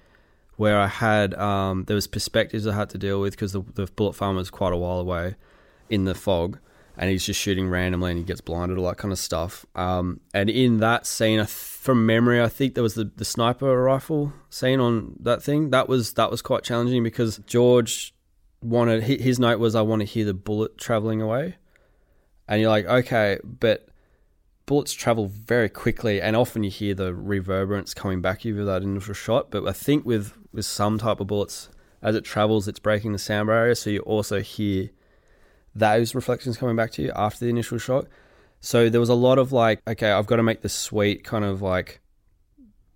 [0.56, 3.86] where I had um, there was perspectives I had to deal with because the, the
[3.86, 5.36] bullet farmer was quite a while away
[5.88, 6.58] in the fog
[6.96, 9.66] and he's just shooting randomly and he gets blinded, all that kind of stuff.
[9.74, 14.32] Um, and in that scene, from memory, I think there was the, the sniper rifle
[14.48, 15.70] scene on that thing.
[15.70, 18.14] That was that was quite challenging because George
[18.62, 21.56] wanted his note was I want to hear the bullet traveling away,
[22.48, 23.88] and you're like, okay, but
[24.66, 28.66] bullets travel very quickly, and often you hear the reverberance coming back at you with
[28.66, 29.50] that initial shot.
[29.50, 31.68] But I think with with some type of bullets,
[32.00, 34.90] as it travels, it's breaking the sound barrier, so you also hear
[35.74, 38.06] those reflections coming back to you after the initial shot.
[38.60, 41.44] So there was a lot of like, okay, I've got to make this sweet kind
[41.44, 42.00] of like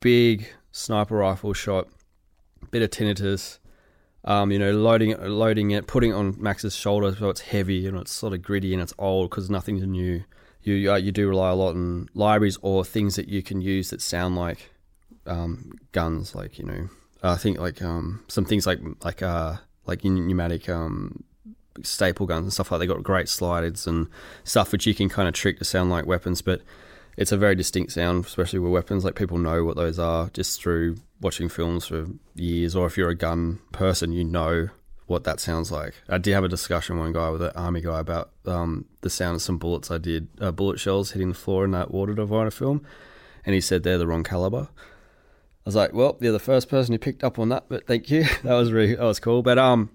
[0.00, 1.88] big sniper rifle shot,
[2.70, 3.58] bit of tinnitus,
[4.24, 7.86] um, you know, loading it, loading it, putting it on Max's shoulder so it's heavy
[7.86, 10.24] and it's sort of gritty and it's old because nothing's new.
[10.62, 14.02] You you do rely a lot on libraries or things that you can use that
[14.02, 14.70] sound like
[15.26, 16.88] um, guns, like you know,
[17.22, 21.24] I think like um, some things like like uh, like pneumatic um,
[21.82, 24.08] staple guns and stuff like they got great sliders and
[24.44, 26.62] stuff which you can kind of trick to sound like weapons, but
[27.18, 29.04] it's a very distinct sound, especially with weapons.
[29.04, 33.10] Like people know what those are just through watching films for years, or if you're
[33.10, 34.68] a gun person, you know
[35.08, 35.94] what that sounds like.
[36.08, 39.34] I did have a discussion one guy with an army guy about um, the sound
[39.34, 42.52] of some bullets I did, uh, bullet shells hitting the floor in that Water Diviner
[42.52, 42.86] film,
[43.44, 44.68] and he said they're the wrong caliber.
[44.70, 48.10] I was like, well, you're the first person who picked up on that, but thank
[48.10, 48.26] you.
[48.44, 49.42] that was really that was cool.
[49.42, 49.90] But um,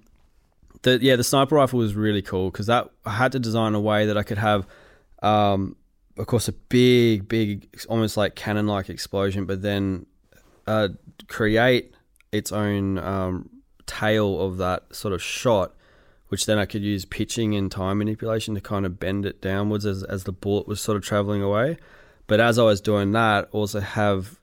[0.84, 3.80] the yeah, the sniper rifle was really cool because that I had to design a
[3.80, 4.68] way that I could have,
[5.22, 5.76] um,
[6.18, 10.06] of course, a big, big, almost like cannon-like explosion, but then
[10.68, 10.90] uh,
[11.28, 11.96] create
[12.32, 13.50] its own um,
[13.86, 15.74] tail of that sort of shot,
[16.28, 19.86] which then I could use pitching and time manipulation to kind of bend it downwards
[19.86, 21.78] as as the bullet was sort of traveling away.
[22.28, 24.40] But as I was doing that, also have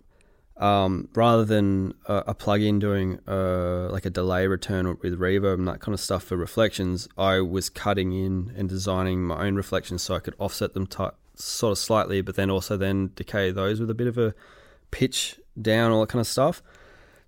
[0.60, 5.66] um, rather than a, a plugin doing uh, like a delay return with reverb and
[5.66, 10.02] that kind of stuff for reflections, I was cutting in and designing my own reflections
[10.02, 10.86] so I could offset them
[11.34, 14.34] sort of slightly, but then also then decay those with a bit of a
[14.90, 16.62] pitch down, all that kind of stuff.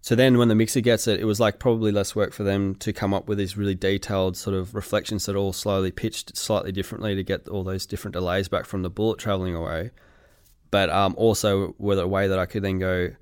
[0.02, 2.74] So then when the mixer gets it, it was like probably less work for them
[2.76, 6.72] to come up with these really detailed sort of reflections that all slowly pitched slightly
[6.72, 9.90] differently to get all those different delays back from the bullet traveling away.
[10.70, 13.12] But um, also with a way that I could then go,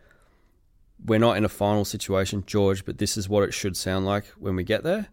[1.05, 4.27] we're not in a final situation, George, but this is what it should sound like
[4.39, 5.09] when we get there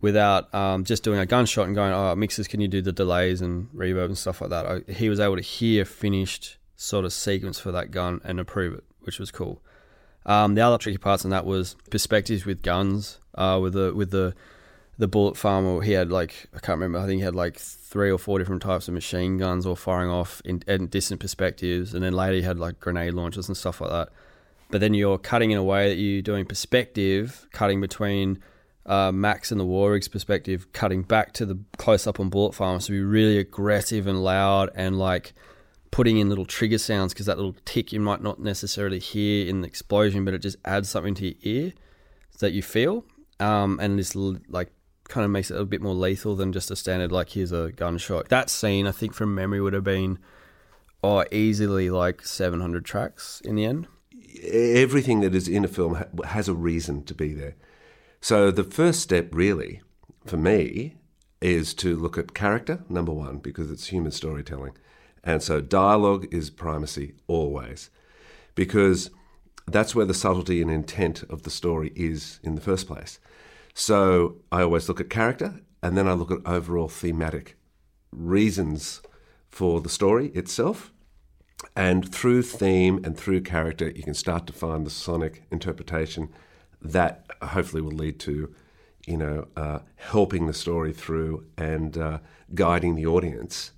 [0.00, 3.40] without um, just doing a gunshot and going, oh, mixers, can you do the delays
[3.40, 4.66] and reverb and stuff like that?
[4.66, 8.74] I, he was able to hear finished sort of sequence for that gun and approve
[8.74, 9.62] it, which was cool.
[10.26, 14.10] Um, the other tricky parts in that was perspectives with guns, uh, with the with
[14.10, 14.34] the
[14.98, 15.80] the bullet farmer.
[15.82, 16.98] He had like I can't remember.
[16.98, 20.10] I think he had like three or four different types of machine guns all firing
[20.10, 23.80] off in, in distant perspectives, and then later he had like grenade launchers and stuff
[23.80, 24.08] like that
[24.70, 28.42] but then you're cutting in a way that you're doing perspective, cutting between
[28.84, 32.86] uh, Max and the Warrig's perspective, cutting back to the close up on Bullet Farmer's
[32.86, 35.34] So be really aggressive and loud and like
[35.90, 39.60] putting in little trigger sounds because that little tick you might not necessarily hear in
[39.60, 41.72] the explosion, but it just adds something to your ear
[42.40, 43.04] that you feel.
[43.40, 44.70] Um, and this like
[45.08, 47.72] kind of makes it a bit more lethal than just a standard like here's a
[47.72, 48.28] gunshot.
[48.28, 50.18] That scene, I think from memory, would have been
[51.04, 53.86] oh easily like 700 tracks in the end
[54.42, 57.56] everything that is in a film has a reason to be there.
[58.20, 59.82] So the first step, really,
[60.24, 60.96] for me,
[61.40, 64.72] is to look at character, number one, because it's human storytelling.
[65.22, 67.90] And so dialogue is primacy always.
[68.56, 69.10] because
[69.68, 73.20] that's where the subtlety and intent of the story is in the first place.
[73.74, 77.56] So I always look at character and then I look at overall thematic
[78.10, 79.02] reasons
[79.48, 80.92] for the story itself.
[81.74, 86.28] And through theme and through character, you can start to find the sonic interpretation
[86.82, 88.54] that hopefully will lead to,
[89.06, 92.18] you know, uh, helping the story through and uh,
[92.54, 93.72] guiding the audience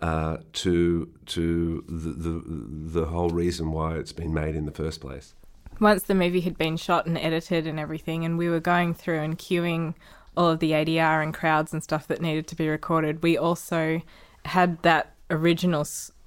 [0.00, 5.00] uh, to to the, the the whole reason why it's been made in the first
[5.00, 5.34] place.
[5.80, 9.20] Once the movie had been shot and edited and everything, and we were going through
[9.20, 9.94] and queuing
[10.36, 14.02] all of the ADR and crowds and stuff that needed to be recorded, we also
[14.44, 15.84] had that original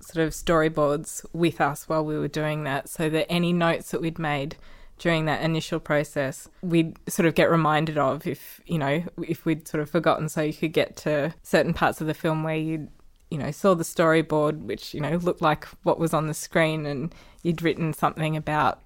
[0.07, 4.01] sort of storyboards with us while we were doing that, so that any notes that
[4.01, 4.55] we'd made
[4.99, 9.67] during that initial process, we'd sort of get reminded of if, you know, if we'd
[9.67, 10.27] sort of forgotten.
[10.27, 12.87] So you could get to certain parts of the film where you,
[13.29, 16.85] you know, saw the storyboard, which, you know, looked like what was on the screen,
[16.85, 18.81] and you'd written something about,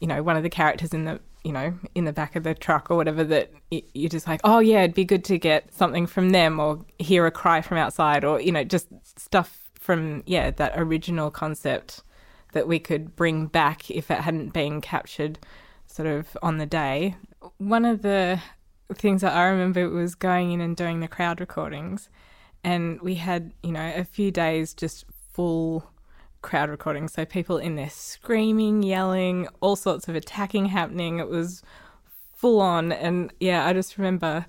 [0.00, 2.54] you know, one of the characters in the, you know, in the back of the
[2.54, 6.06] truck or whatever that you're just like, oh, yeah, it'd be good to get something
[6.06, 10.50] from them or hear a cry from outside or, you know, just stuff from, yeah,
[10.52, 12.02] that original concept
[12.52, 15.38] that we could bring back if it hadn't been captured
[15.86, 17.16] sort of on the day.
[17.58, 18.40] One of the
[18.94, 22.08] things that I remember was going in and doing the crowd recordings,
[22.62, 25.90] and we had, you know, a few days just full
[26.42, 27.12] crowd recordings.
[27.12, 31.18] So people in there screaming, yelling, all sorts of attacking happening.
[31.18, 31.62] It was
[32.34, 32.92] full on.
[32.92, 34.46] And yeah, I just remember,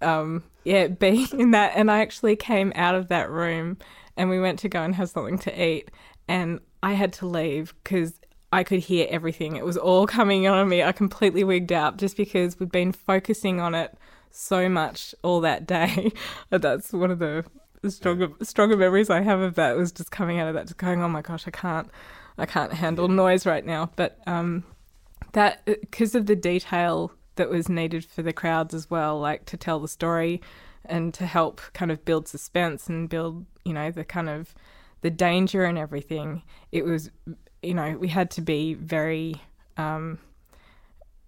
[0.00, 1.72] um, yeah, being in that.
[1.74, 3.78] And I actually came out of that room
[4.16, 5.90] and we went to go and have something to eat.
[6.28, 8.20] And I had to leave because
[8.52, 9.56] I could hear everything.
[9.56, 10.82] It was all coming on me.
[10.82, 13.96] I completely wigged out just because we'd been focusing on it
[14.30, 16.12] so much all that day.
[16.50, 17.44] That's one of the
[17.88, 21.02] stronger stronger memories I have of that was just coming out of that, just going,
[21.02, 21.90] "Oh my gosh, I can't,
[22.38, 24.64] I can't handle noise right now." But um,
[25.32, 29.56] that because of the detail that was needed for the crowds as well, like to
[29.56, 30.40] tell the story
[30.86, 34.54] and to help kind of build suspense and build, you know, the kind of
[35.00, 36.42] the danger and everything.
[36.72, 37.10] It was,
[37.62, 39.36] you know, we had to be very.
[39.76, 40.18] Um,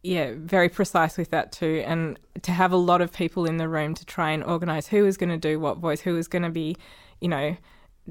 [0.02, 3.68] yeah, very precise with that too, and to have a lot of people in the
[3.68, 6.44] room to try and organize who was going to do what voice, who was going
[6.44, 6.76] to be,
[7.20, 7.56] you know,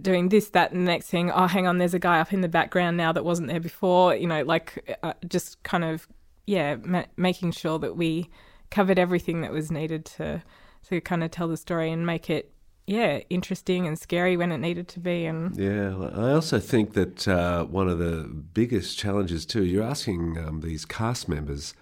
[0.02, 1.32] doing this, that, and the next thing.
[1.32, 4.14] Oh, hang on, there's a guy up in the background now that wasn't there before.
[4.14, 6.06] You know, like uh, just kind of,
[6.46, 8.30] yeah, ma- making sure that we
[8.72, 10.44] covered everything that was needed to
[10.90, 12.52] to kind of tell the story and make it,
[12.88, 15.26] yeah, interesting and scary when it needed to be.
[15.26, 18.24] And Yeah, I also think that uh, one of the
[18.54, 19.64] biggest challenges too.
[19.64, 21.74] You're asking um, these cast members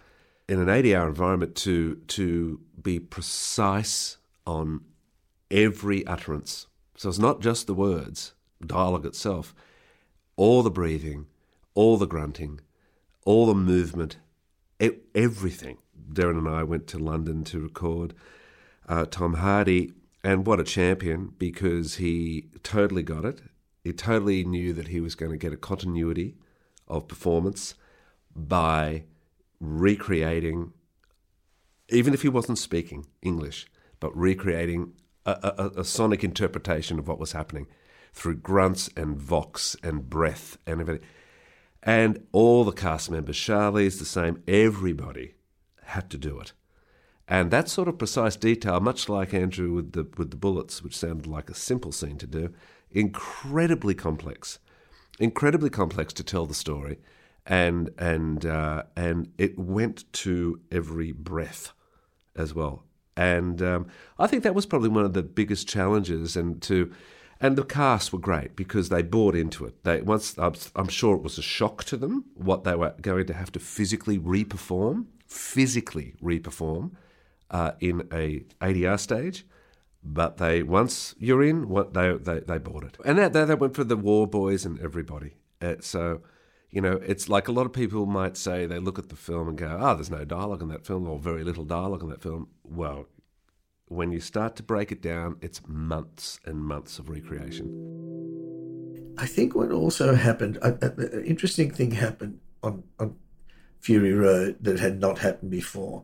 [0.48, 4.82] in an ADR environment to to be precise on
[5.52, 6.68] every utterance.
[6.96, 8.34] So it's not just the words,
[8.66, 9.54] dialogue itself,
[10.36, 11.28] all the breathing,
[11.76, 12.60] all the grunting,
[13.26, 14.18] all the movement,
[15.16, 15.78] everything.
[16.12, 18.14] Derryn and I went to London to record
[18.88, 23.42] uh, Tom Hardy, and what a champion because he totally got it.
[23.84, 26.36] He totally knew that he was going to get a continuity
[26.88, 27.76] of performance
[28.36, 29.04] by
[29.60, 30.74] recreating,
[31.90, 33.68] even if he wasn't speaking English,
[34.00, 34.94] but recreating
[35.26, 37.68] a, a, a sonic interpretation of what was happening
[38.14, 41.08] through grunts and vox and breath and everything.
[41.82, 45.36] And all the cast members, Charlie's the same, everybody
[45.84, 46.54] had to do it.
[47.28, 50.98] And that sort of precise detail, much like Andrew with the with the bullets, which
[50.98, 52.54] sounded like a simple scene to do,
[52.92, 54.60] incredibly complex,
[55.20, 57.00] incredibly complex to tell the story,
[57.46, 61.72] and and uh, and it went to every breath
[62.36, 62.84] as well.
[63.16, 63.88] And um,
[64.20, 66.92] I think that was probably one of the biggest challenges, and to
[67.40, 69.84] and the cast were great because they bought into it.
[69.86, 73.34] They once I'm sure it was a shock to them what they were going to
[73.34, 76.92] have to physically reperform, physically reperform
[77.54, 79.46] uh, in a ADR stage.
[80.04, 83.76] But they once you're in, what they they, they bought it, and that that went
[83.76, 85.36] for the War Boys and everybody.
[85.62, 86.22] Uh, so,
[86.70, 89.48] you know, it's like a lot of people might say they look at the film
[89.48, 92.22] and go, "Oh, there's no dialogue in that film, or very little dialogue in that
[92.22, 93.06] film." Well,
[93.88, 99.14] when you start to break it down, it's months and months of recreation.
[99.18, 103.16] I think what also happened, an interesting thing happened on, on
[103.80, 106.04] Fury Road that had not happened before.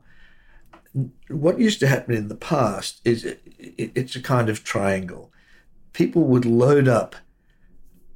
[1.29, 5.31] What used to happen in the past is it, it, it's a kind of triangle.
[5.93, 7.15] People would load up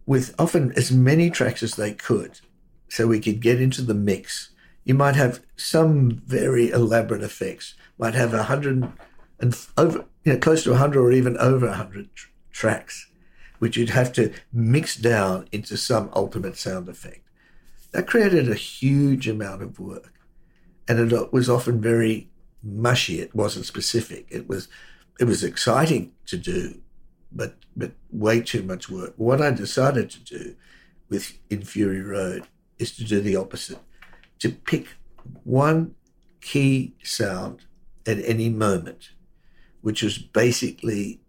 [0.05, 2.39] with often as many tracks as they could
[2.89, 4.49] so we could get into the mix.
[4.83, 8.91] You might have some very elaborate effects, might have a hundred
[9.39, 13.09] and over, you know, close to 100 or even over 100 tr- tracks,
[13.59, 17.27] which you'd have to mix down into some ultimate sound effect.
[17.91, 20.13] That created a huge amount of work.
[20.87, 22.29] And it was often very
[22.63, 23.19] mushy.
[23.19, 24.25] It wasn't specific.
[24.29, 24.67] It was
[25.19, 26.81] it was exciting to do,
[27.31, 29.13] but but way too much work.
[29.17, 30.55] What I decided to do
[31.09, 32.47] with in Fury Road
[32.79, 33.79] is to do the opposite.
[34.39, 34.87] To pick
[35.43, 35.95] one
[36.41, 37.65] key sound
[38.05, 39.11] at any moment,
[39.81, 41.21] which was basically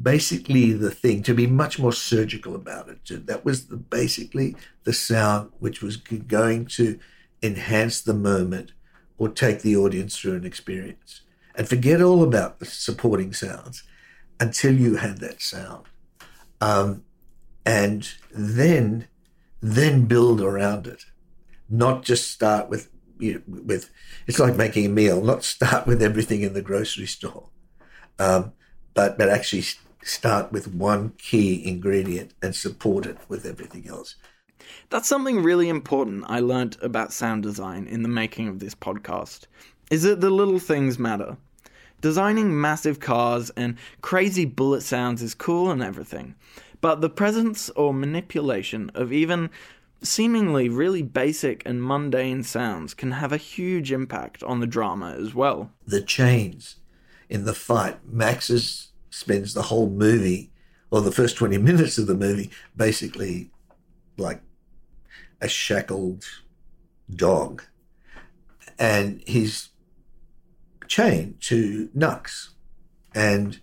[0.00, 3.26] basically the thing to be much more surgical about it.
[3.26, 6.98] That was the, basically the sound which was going to
[7.42, 8.72] enhance the moment
[9.18, 11.22] or take the audience through an experience.
[11.54, 13.84] And forget all about the supporting sounds
[14.40, 15.86] until you had that sound.
[16.60, 17.04] Um,
[17.64, 19.08] and then
[19.60, 21.06] then build around it.
[21.70, 23.90] Not just start with you know, with
[24.26, 27.48] it's like making a meal, not start with everything in the grocery store.
[28.18, 28.52] Um,
[28.94, 29.64] but but actually
[30.02, 34.16] start with one key ingredient and support it with everything else.
[34.90, 39.46] That's something really important I learnt about sound design in the making of this podcast.
[39.90, 41.36] Is that the little things matter.
[42.00, 46.34] Designing massive cars and crazy bullet sounds is cool and everything,
[46.80, 49.48] but the presence or manipulation of even
[50.02, 55.34] seemingly really basic and mundane sounds can have a huge impact on the drama as
[55.34, 55.70] well.
[55.86, 56.76] The chains
[57.28, 60.50] in the fight, Max's spends the whole movie
[60.90, 63.50] or the first 20 minutes of the movie basically
[64.16, 64.42] like
[65.40, 66.24] a shackled
[67.14, 67.62] dog.
[68.78, 69.70] And he's
[70.88, 72.50] chained to Nux.
[73.14, 73.60] And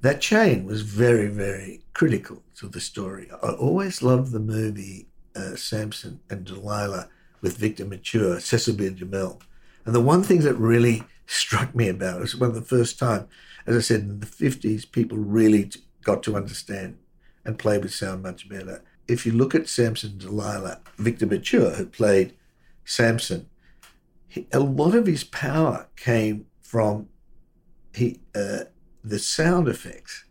[0.00, 3.28] that chain was very, very critical to the story.
[3.42, 7.08] I always loved the movie uh, Samson and Delilah
[7.40, 8.88] with Victor Mature, Cecil B.
[8.88, 9.40] DeMille.
[9.84, 12.98] And the one thing that really struck me about it was one of the first
[12.98, 13.28] time
[13.66, 15.70] as I said, in the 50s, people really
[16.02, 16.98] got to understand
[17.44, 18.82] and play with sound much better.
[19.06, 22.34] If you look at Samson Delilah, Victor Mature, who played
[22.84, 23.48] Samson,
[24.28, 27.08] he, a lot of his power came from
[27.94, 28.64] he, uh,
[29.02, 30.24] the sound effects,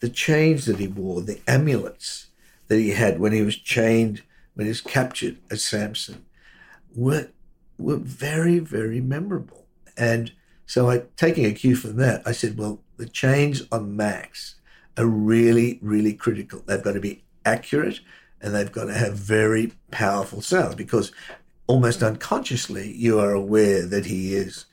[0.00, 2.26] the chains that he wore, the amulets
[2.68, 4.22] that he had when he was chained,
[4.54, 6.24] when he was captured as Samson,
[6.94, 7.28] were,
[7.78, 9.66] were very, very memorable.
[9.96, 10.32] And
[10.66, 14.56] so I, taking a cue from that, I said, well, the chains on Max
[14.96, 16.62] are really, really critical.
[16.66, 18.00] They've got to be accurate
[18.40, 21.12] and they've got to have very powerful sounds because
[21.66, 24.66] almost unconsciously you are aware that he is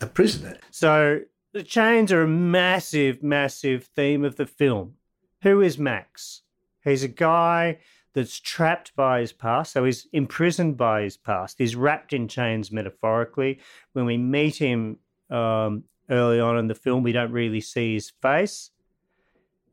[0.00, 0.56] a prisoner.
[0.70, 1.20] So
[1.52, 4.94] the chains are a massive, massive theme of the film.
[5.42, 6.42] Who is Max?
[6.82, 7.78] He's a guy
[8.14, 9.72] that's trapped by his past.
[9.72, 11.56] So he's imprisoned by his past.
[11.58, 13.60] He's wrapped in chains metaphorically.
[13.92, 14.98] When we meet him
[15.30, 17.02] um, early on in the film.
[17.02, 18.70] We don't really see his face.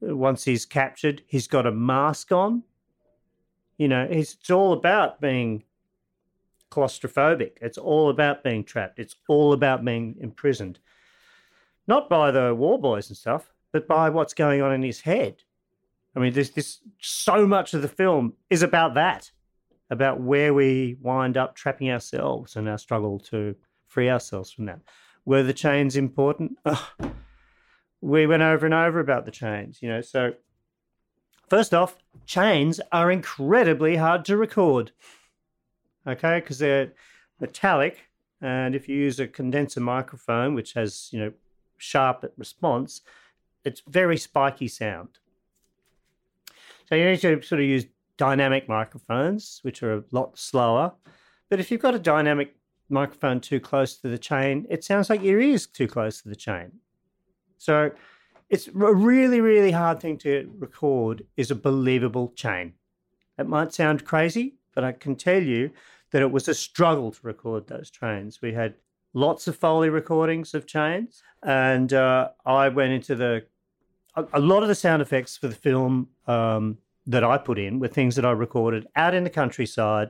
[0.02, 2.64] Once he's captured, he's got a mask on.
[3.78, 5.64] You know, it's all about being
[6.72, 7.58] claustrophobic.
[7.62, 9.00] It's all about being trapped.
[9.00, 10.80] It's all about being imprisoned.
[11.88, 15.44] Not by the war boys and stuff, but by what's going on in his head.
[16.16, 19.32] I mean, this this so much of the film is about that,
[19.90, 23.56] about where we wind up trapping ourselves and our struggle to
[23.88, 24.80] free ourselves from that.
[25.26, 26.58] Were the chains important?
[28.02, 30.02] We went over and over about the chains, you know.
[30.02, 30.34] So,
[31.50, 34.92] first off, chains are incredibly hard to record,
[36.06, 36.92] okay, because they're
[37.40, 38.00] metallic.
[38.42, 41.32] And if you use a condenser microphone, which has, you know,
[41.78, 43.02] sharp response,
[43.64, 45.20] it's very spiky sound.
[46.90, 47.86] So you need to sort of use
[48.18, 50.94] dynamic microphones, which are a lot slower.
[51.50, 52.56] But if you've got a dynamic
[52.90, 56.36] microphone too close to the chain, it sounds like your ears too close to the
[56.36, 56.72] chain.
[57.62, 57.92] So
[58.50, 62.74] it's a really, really hard thing to record is a believable chain.
[63.38, 65.70] It might sound crazy, but I can tell you
[66.10, 68.42] that it was a struggle to record those chains.
[68.42, 68.74] We had
[69.14, 73.46] lots of Foley recordings of chains, and uh, I went into the
[74.16, 77.80] a, a, lot of the sound effects for the film um, that I put in
[77.80, 80.10] were things that I recorded out in the countryside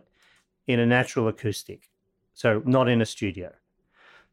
[0.68, 1.92] in a natural acoustic
[2.34, 3.52] so not in a studio.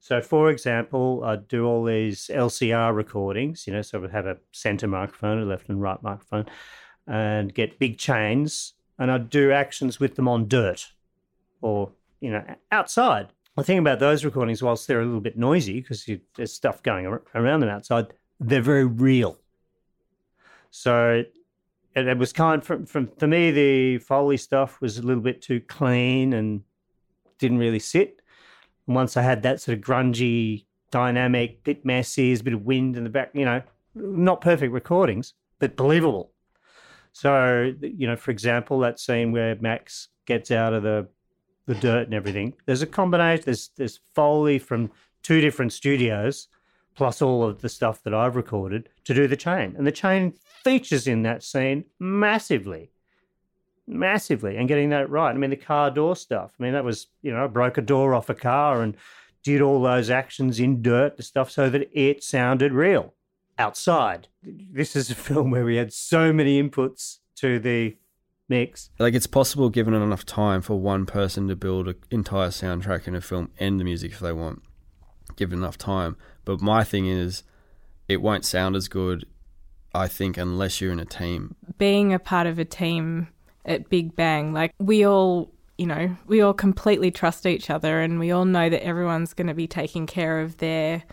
[0.01, 4.39] So, for example, I'd do all these LCR recordings, you know, so I'd have a
[4.53, 6.47] center microphone, a left and right microphone,
[7.07, 10.93] and get big chains, and I'd do actions with them on dirt
[11.61, 11.91] or,
[12.21, 13.29] you know, outside.
[13.57, 17.07] The thing about those recordings, whilst they're a little bit noisy because there's stuff going
[17.35, 18.07] around them outside,
[18.39, 19.37] they're very real.
[20.71, 21.25] So
[21.97, 25.23] it, it was kind of, from, from for me, the Foley stuff was a little
[25.23, 26.63] bit too clean and
[27.39, 28.23] didn't really sit.
[28.89, 32.97] And once I had that sort of grungy, dynamic, bit messy, a bit of wind
[32.97, 33.63] in the back, you know,
[33.95, 36.33] not perfect recordings, but believable.
[37.13, 41.07] So, you know, for example, that scene where Max gets out of the
[41.67, 42.55] the dirt and everything.
[42.65, 43.45] There's a combination.
[43.45, 44.91] There's there's foley from
[45.23, 46.49] two different studios,
[46.95, 50.33] plus all of the stuff that I've recorded to do the chain, and the chain
[50.65, 52.91] features in that scene massively,
[53.89, 55.31] massively, and getting that right.
[55.31, 56.53] I mean, the car door stuff.
[56.59, 58.97] I mean, that was you know I broke a door off a car and
[59.43, 63.15] did all those actions in dirt and stuff so that it sounded real
[63.59, 64.29] outside.
[64.43, 67.97] This is a film where we had so many inputs to the
[68.49, 68.91] mix.
[68.99, 73.15] Like it's possible, given enough time, for one person to build an entire soundtrack in
[73.15, 74.63] a film and the music if they want,
[75.37, 76.17] given enough time.
[76.45, 77.43] But my thing is,
[78.09, 79.27] it won't sound as good,
[79.95, 81.57] I think, unless you're in a team.
[81.77, 83.29] Being a part of a team
[83.65, 88.19] at Big Bang, like we all, you know, we all completely trust each other and
[88.19, 91.05] we all know that everyone's going to be taking care of their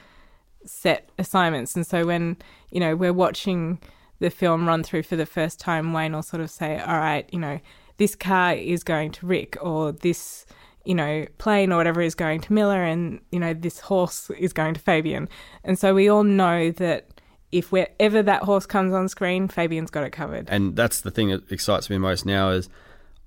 [0.65, 1.75] set assignments.
[1.75, 2.37] And so when,
[2.71, 3.79] you know, we're watching
[4.19, 7.29] the film run through for the first time, Wayne will sort of say, all right,
[7.31, 7.59] you know,
[7.97, 10.45] this car is going to Rick or this,
[10.83, 14.53] you know, plane or whatever is going to Miller and, you know, this horse is
[14.53, 15.29] going to Fabian.
[15.63, 17.14] And so we all know that
[17.51, 20.49] if wherever that horse comes on screen, Fabian's got it covered.
[20.49, 22.69] And that's the thing that excites me most now is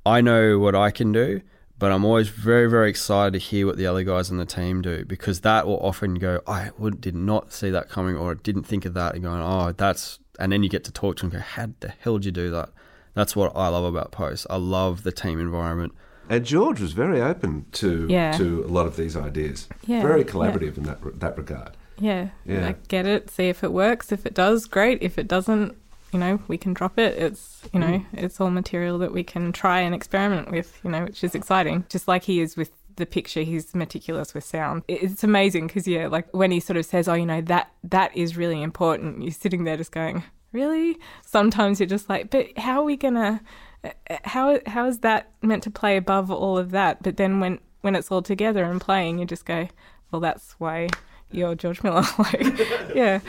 [0.04, 1.40] I know what I can do,
[1.78, 4.82] but I'm always very, very excited to hear what the other guys on the team
[4.82, 8.64] do because that will often go, I would, did not see that coming or didn't
[8.64, 11.34] think of that and going, oh, that's, and then you get to talk to them
[11.36, 12.70] and go, how the hell did you do that?
[13.14, 14.46] That's what I love about Post.
[14.50, 15.92] I love the team environment.
[16.28, 18.36] And George was very open to Yeah.
[18.36, 19.66] to a lot of these ideas.
[19.86, 20.26] Yeah, very yeah.
[20.26, 21.70] collaborative in that that regard.
[21.98, 22.28] Yeah.
[22.44, 22.66] Yeah.
[22.66, 24.12] Like, get it, see if it works.
[24.12, 25.02] If it does, great.
[25.02, 25.76] If it doesn't,
[26.12, 27.18] you know, we can drop it.
[27.18, 28.06] It's, you know, mm.
[28.12, 31.84] it's all material that we can try and experiment with, you know, which is exciting.
[31.88, 34.82] Just like he is with the picture, he's meticulous with sound.
[34.88, 38.16] It's amazing because, yeah, like when he sort of says, oh, you know, that that
[38.16, 40.98] is really important, you're sitting there just going, really?
[41.24, 43.40] Sometimes you're just like, but how are we going to,
[43.84, 47.02] uh, uh, how how is that meant to play above all of that?
[47.02, 49.68] But then when, when it's all together and playing, you just go,
[50.10, 50.88] well, that's why
[51.30, 52.04] you're George Miller.
[52.18, 52.58] like,
[52.94, 53.20] yeah.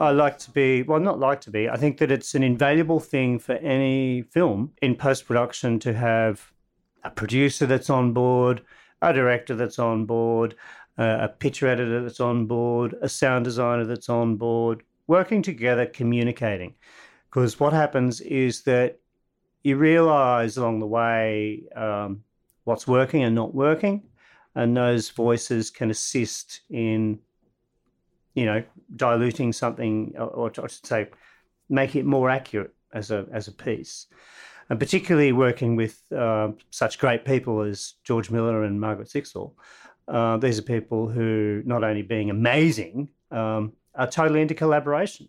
[0.00, 3.00] I like to be, well, not like to be, I think that it's an invaluable
[3.00, 6.52] thing for any film in post production to have
[7.04, 8.62] a producer that's on board,
[9.02, 10.54] a director that's on board,
[10.98, 15.86] uh, a picture editor that's on board, a sound designer that's on board, working together,
[15.86, 16.74] communicating.
[17.28, 18.98] Because what happens is that
[19.62, 22.22] you realize along the way um,
[22.64, 24.02] what's working and not working,
[24.54, 27.18] and those voices can assist in
[28.34, 28.62] you know,
[28.96, 31.08] diluting something, or, or I should say,
[31.68, 34.06] make it more accurate as a as a piece,
[34.68, 39.52] and particularly working with uh, such great people as George Miller and Margaret Sixel.
[40.06, 45.28] Uh, these are people who, not only being amazing, um, are totally into collaboration,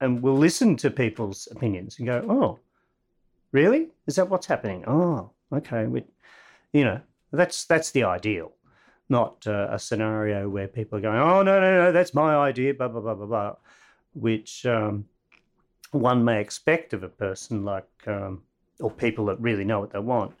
[0.00, 2.58] and will listen to people's opinions and go, "Oh,
[3.52, 3.88] really?
[4.06, 4.84] Is that what's happening?
[4.86, 6.04] Oh, okay." We,
[6.72, 7.00] you know,
[7.32, 8.52] that's that's the ideal
[9.08, 12.74] not uh, a scenario where people are going, oh, no, no, no, that's my idea,
[12.74, 13.54] blah, blah, blah, blah, blah,
[14.14, 15.04] which um,
[15.90, 18.42] one may expect of a person like, um,
[18.80, 20.34] or people that really know what they want.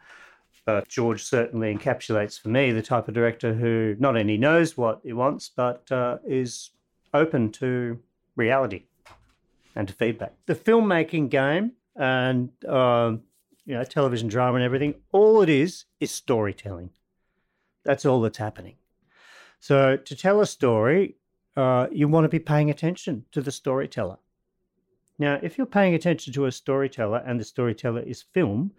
[0.64, 5.00] But George certainly encapsulates for me the type of director who not only knows what
[5.04, 6.70] he wants, but uh, is
[7.12, 7.98] open to
[8.34, 8.84] reality
[9.76, 10.32] and to feedback.
[10.46, 13.22] The filmmaking game and um,
[13.66, 16.90] you know television drama and everything, all it is is storytelling.
[17.84, 18.76] That's all that's happening.
[19.60, 21.16] So to tell a story,
[21.56, 24.18] uh, you want to be paying attention to the storyteller.
[25.18, 28.72] Now, if you're paying attention to a storyteller and the storyteller is film,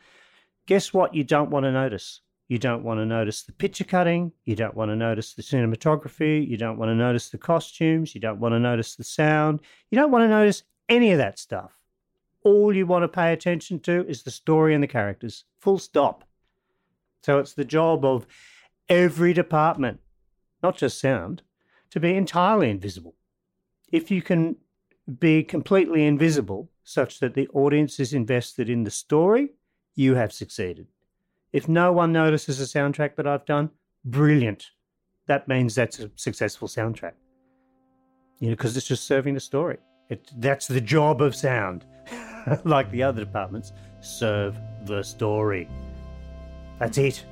[0.66, 2.22] guess what you don't want to notice?
[2.48, 4.32] You don't want to notice the picture cutting.
[4.44, 6.48] You don't want to notice the cinematography.
[6.48, 8.14] You don't want to notice the costumes.
[8.14, 9.62] You don't want to notice the sound.
[9.90, 11.80] You don't want to notice any of that stuff.
[12.44, 15.46] All you want to pay attention to is the story and the characters.
[15.62, 16.24] Full stop.
[17.24, 18.28] So it's the job of
[18.90, 20.00] every department,
[20.62, 21.42] not just sound,
[21.92, 23.16] to be entirely invisible.
[23.92, 24.58] If you can
[25.20, 29.54] be completely invisible such that the audience is invested in the story,
[29.96, 30.88] you have succeeded.
[31.54, 33.70] If no one notices a soundtrack that I've done,
[34.04, 34.72] brilliant.
[35.28, 37.14] That means that's a successful soundtrack.
[38.40, 39.78] You know, because it's just serving the story.
[40.10, 41.86] It, that's the job of sound.
[42.66, 43.72] like the other departments,
[44.02, 45.68] serve the story.
[46.80, 47.26] That's it.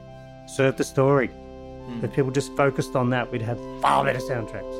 [0.47, 1.29] Serve the story.
[2.01, 4.73] If people just focused on that, we'd have far better soundtracks.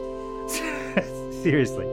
[1.44, 1.86] Seriously.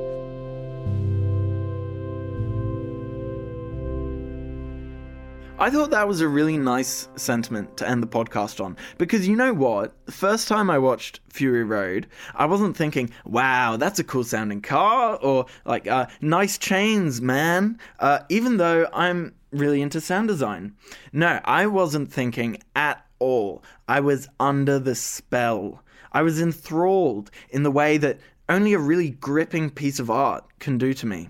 [5.60, 9.36] I thought that was a really nice sentiment to end the podcast on because you
[9.36, 9.92] know what?
[10.06, 14.62] The first time I watched Fury Road, I wasn't thinking, wow, that's a cool sounding
[14.62, 17.78] car or like, uh, nice chains, man.
[17.98, 20.72] Uh, even though I'm really into sound design.
[21.12, 23.62] No, I wasn't thinking at all.
[23.86, 25.82] I was under the spell.
[26.12, 28.18] I was enthralled in the way that
[28.48, 31.28] only a really gripping piece of art can do to me.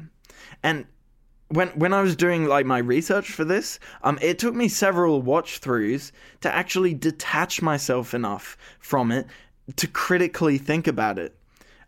[0.62, 0.86] And
[1.48, 5.20] when when I was doing like my research for this, um, it took me several
[5.20, 9.26] watch throughs to actually detach myself enough from it
[9.76, 11.36] to critically think about it.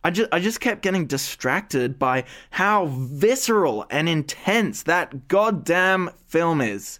[0.05, 6.61] I just I just kept getting distracted by how visceral and intense that goddamn film
[6.61, 6.98] is.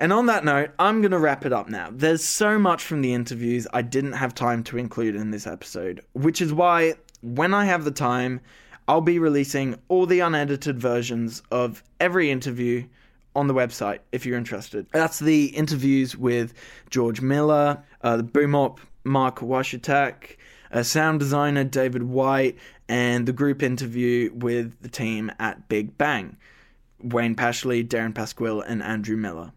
[0.00, 1.88] And on that note, I'm going to wrap it up now.
[1.90, 6.00] There's so much from the interviews I didn't have time to include in this episode,
[6.12, 8.40] which is why when I have the time,
[8.86, 12.86] I'll be releasing all the unedited versions of every interview
[13.34, 14.86] on the website if you're interested.
[14.92, 16.54] That's the interviews with
[16.90, 20.36] George Miller, uh, the boom op Mark Wasiutak,
[20.70, 22.56] uh, sound designer David White,
[22.88, 26.36] and the group interview with the team at Big Bang
[27.02, 29.52] Wayne Pashley, Derryn Pasquill, and Andrew Miller.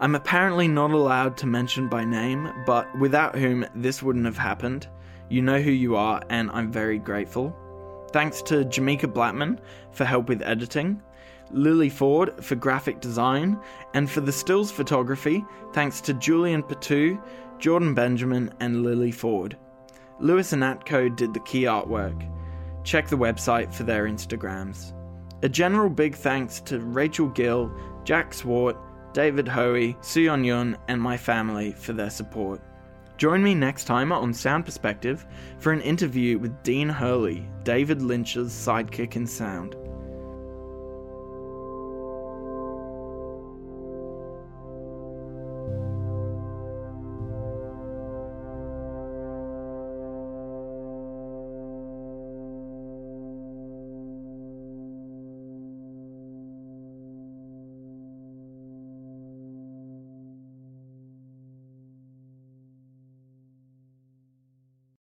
[0.00, 4.88] I'm apparently not allowed to mention by name, but without whom this wouldn't have happened.
[5.28, 7.54] You know who you are, and I'm very grateful.
[8.12, 11.02] Thanks to Jamaica Blackman for help with editing,
[11.50, 13.58] Lily Ford for graphic design,
[13.94, 17.20] and for the stills photography, thanks to Julian Patu,
[17.58, 19.56] Jordan Benjamin, and Lily Ford.
[20.18, 22.28] Lewis and Atco did the key artwork.
[22.86, 24.92] Check the website for their Instagrams.
[25.42, 27.68] A general big thanks to Rachel Gill,
[28.04, 28.76] Jack Swart,
[29.12, 32.60] David Hoey, Suyon Yun, and my family for their support.
[33.16, 35.26] Join me next time on Sound Perspective
[35.58, 39.74] for an interview with Dean Hurley, David Lynch's sidekick in sound.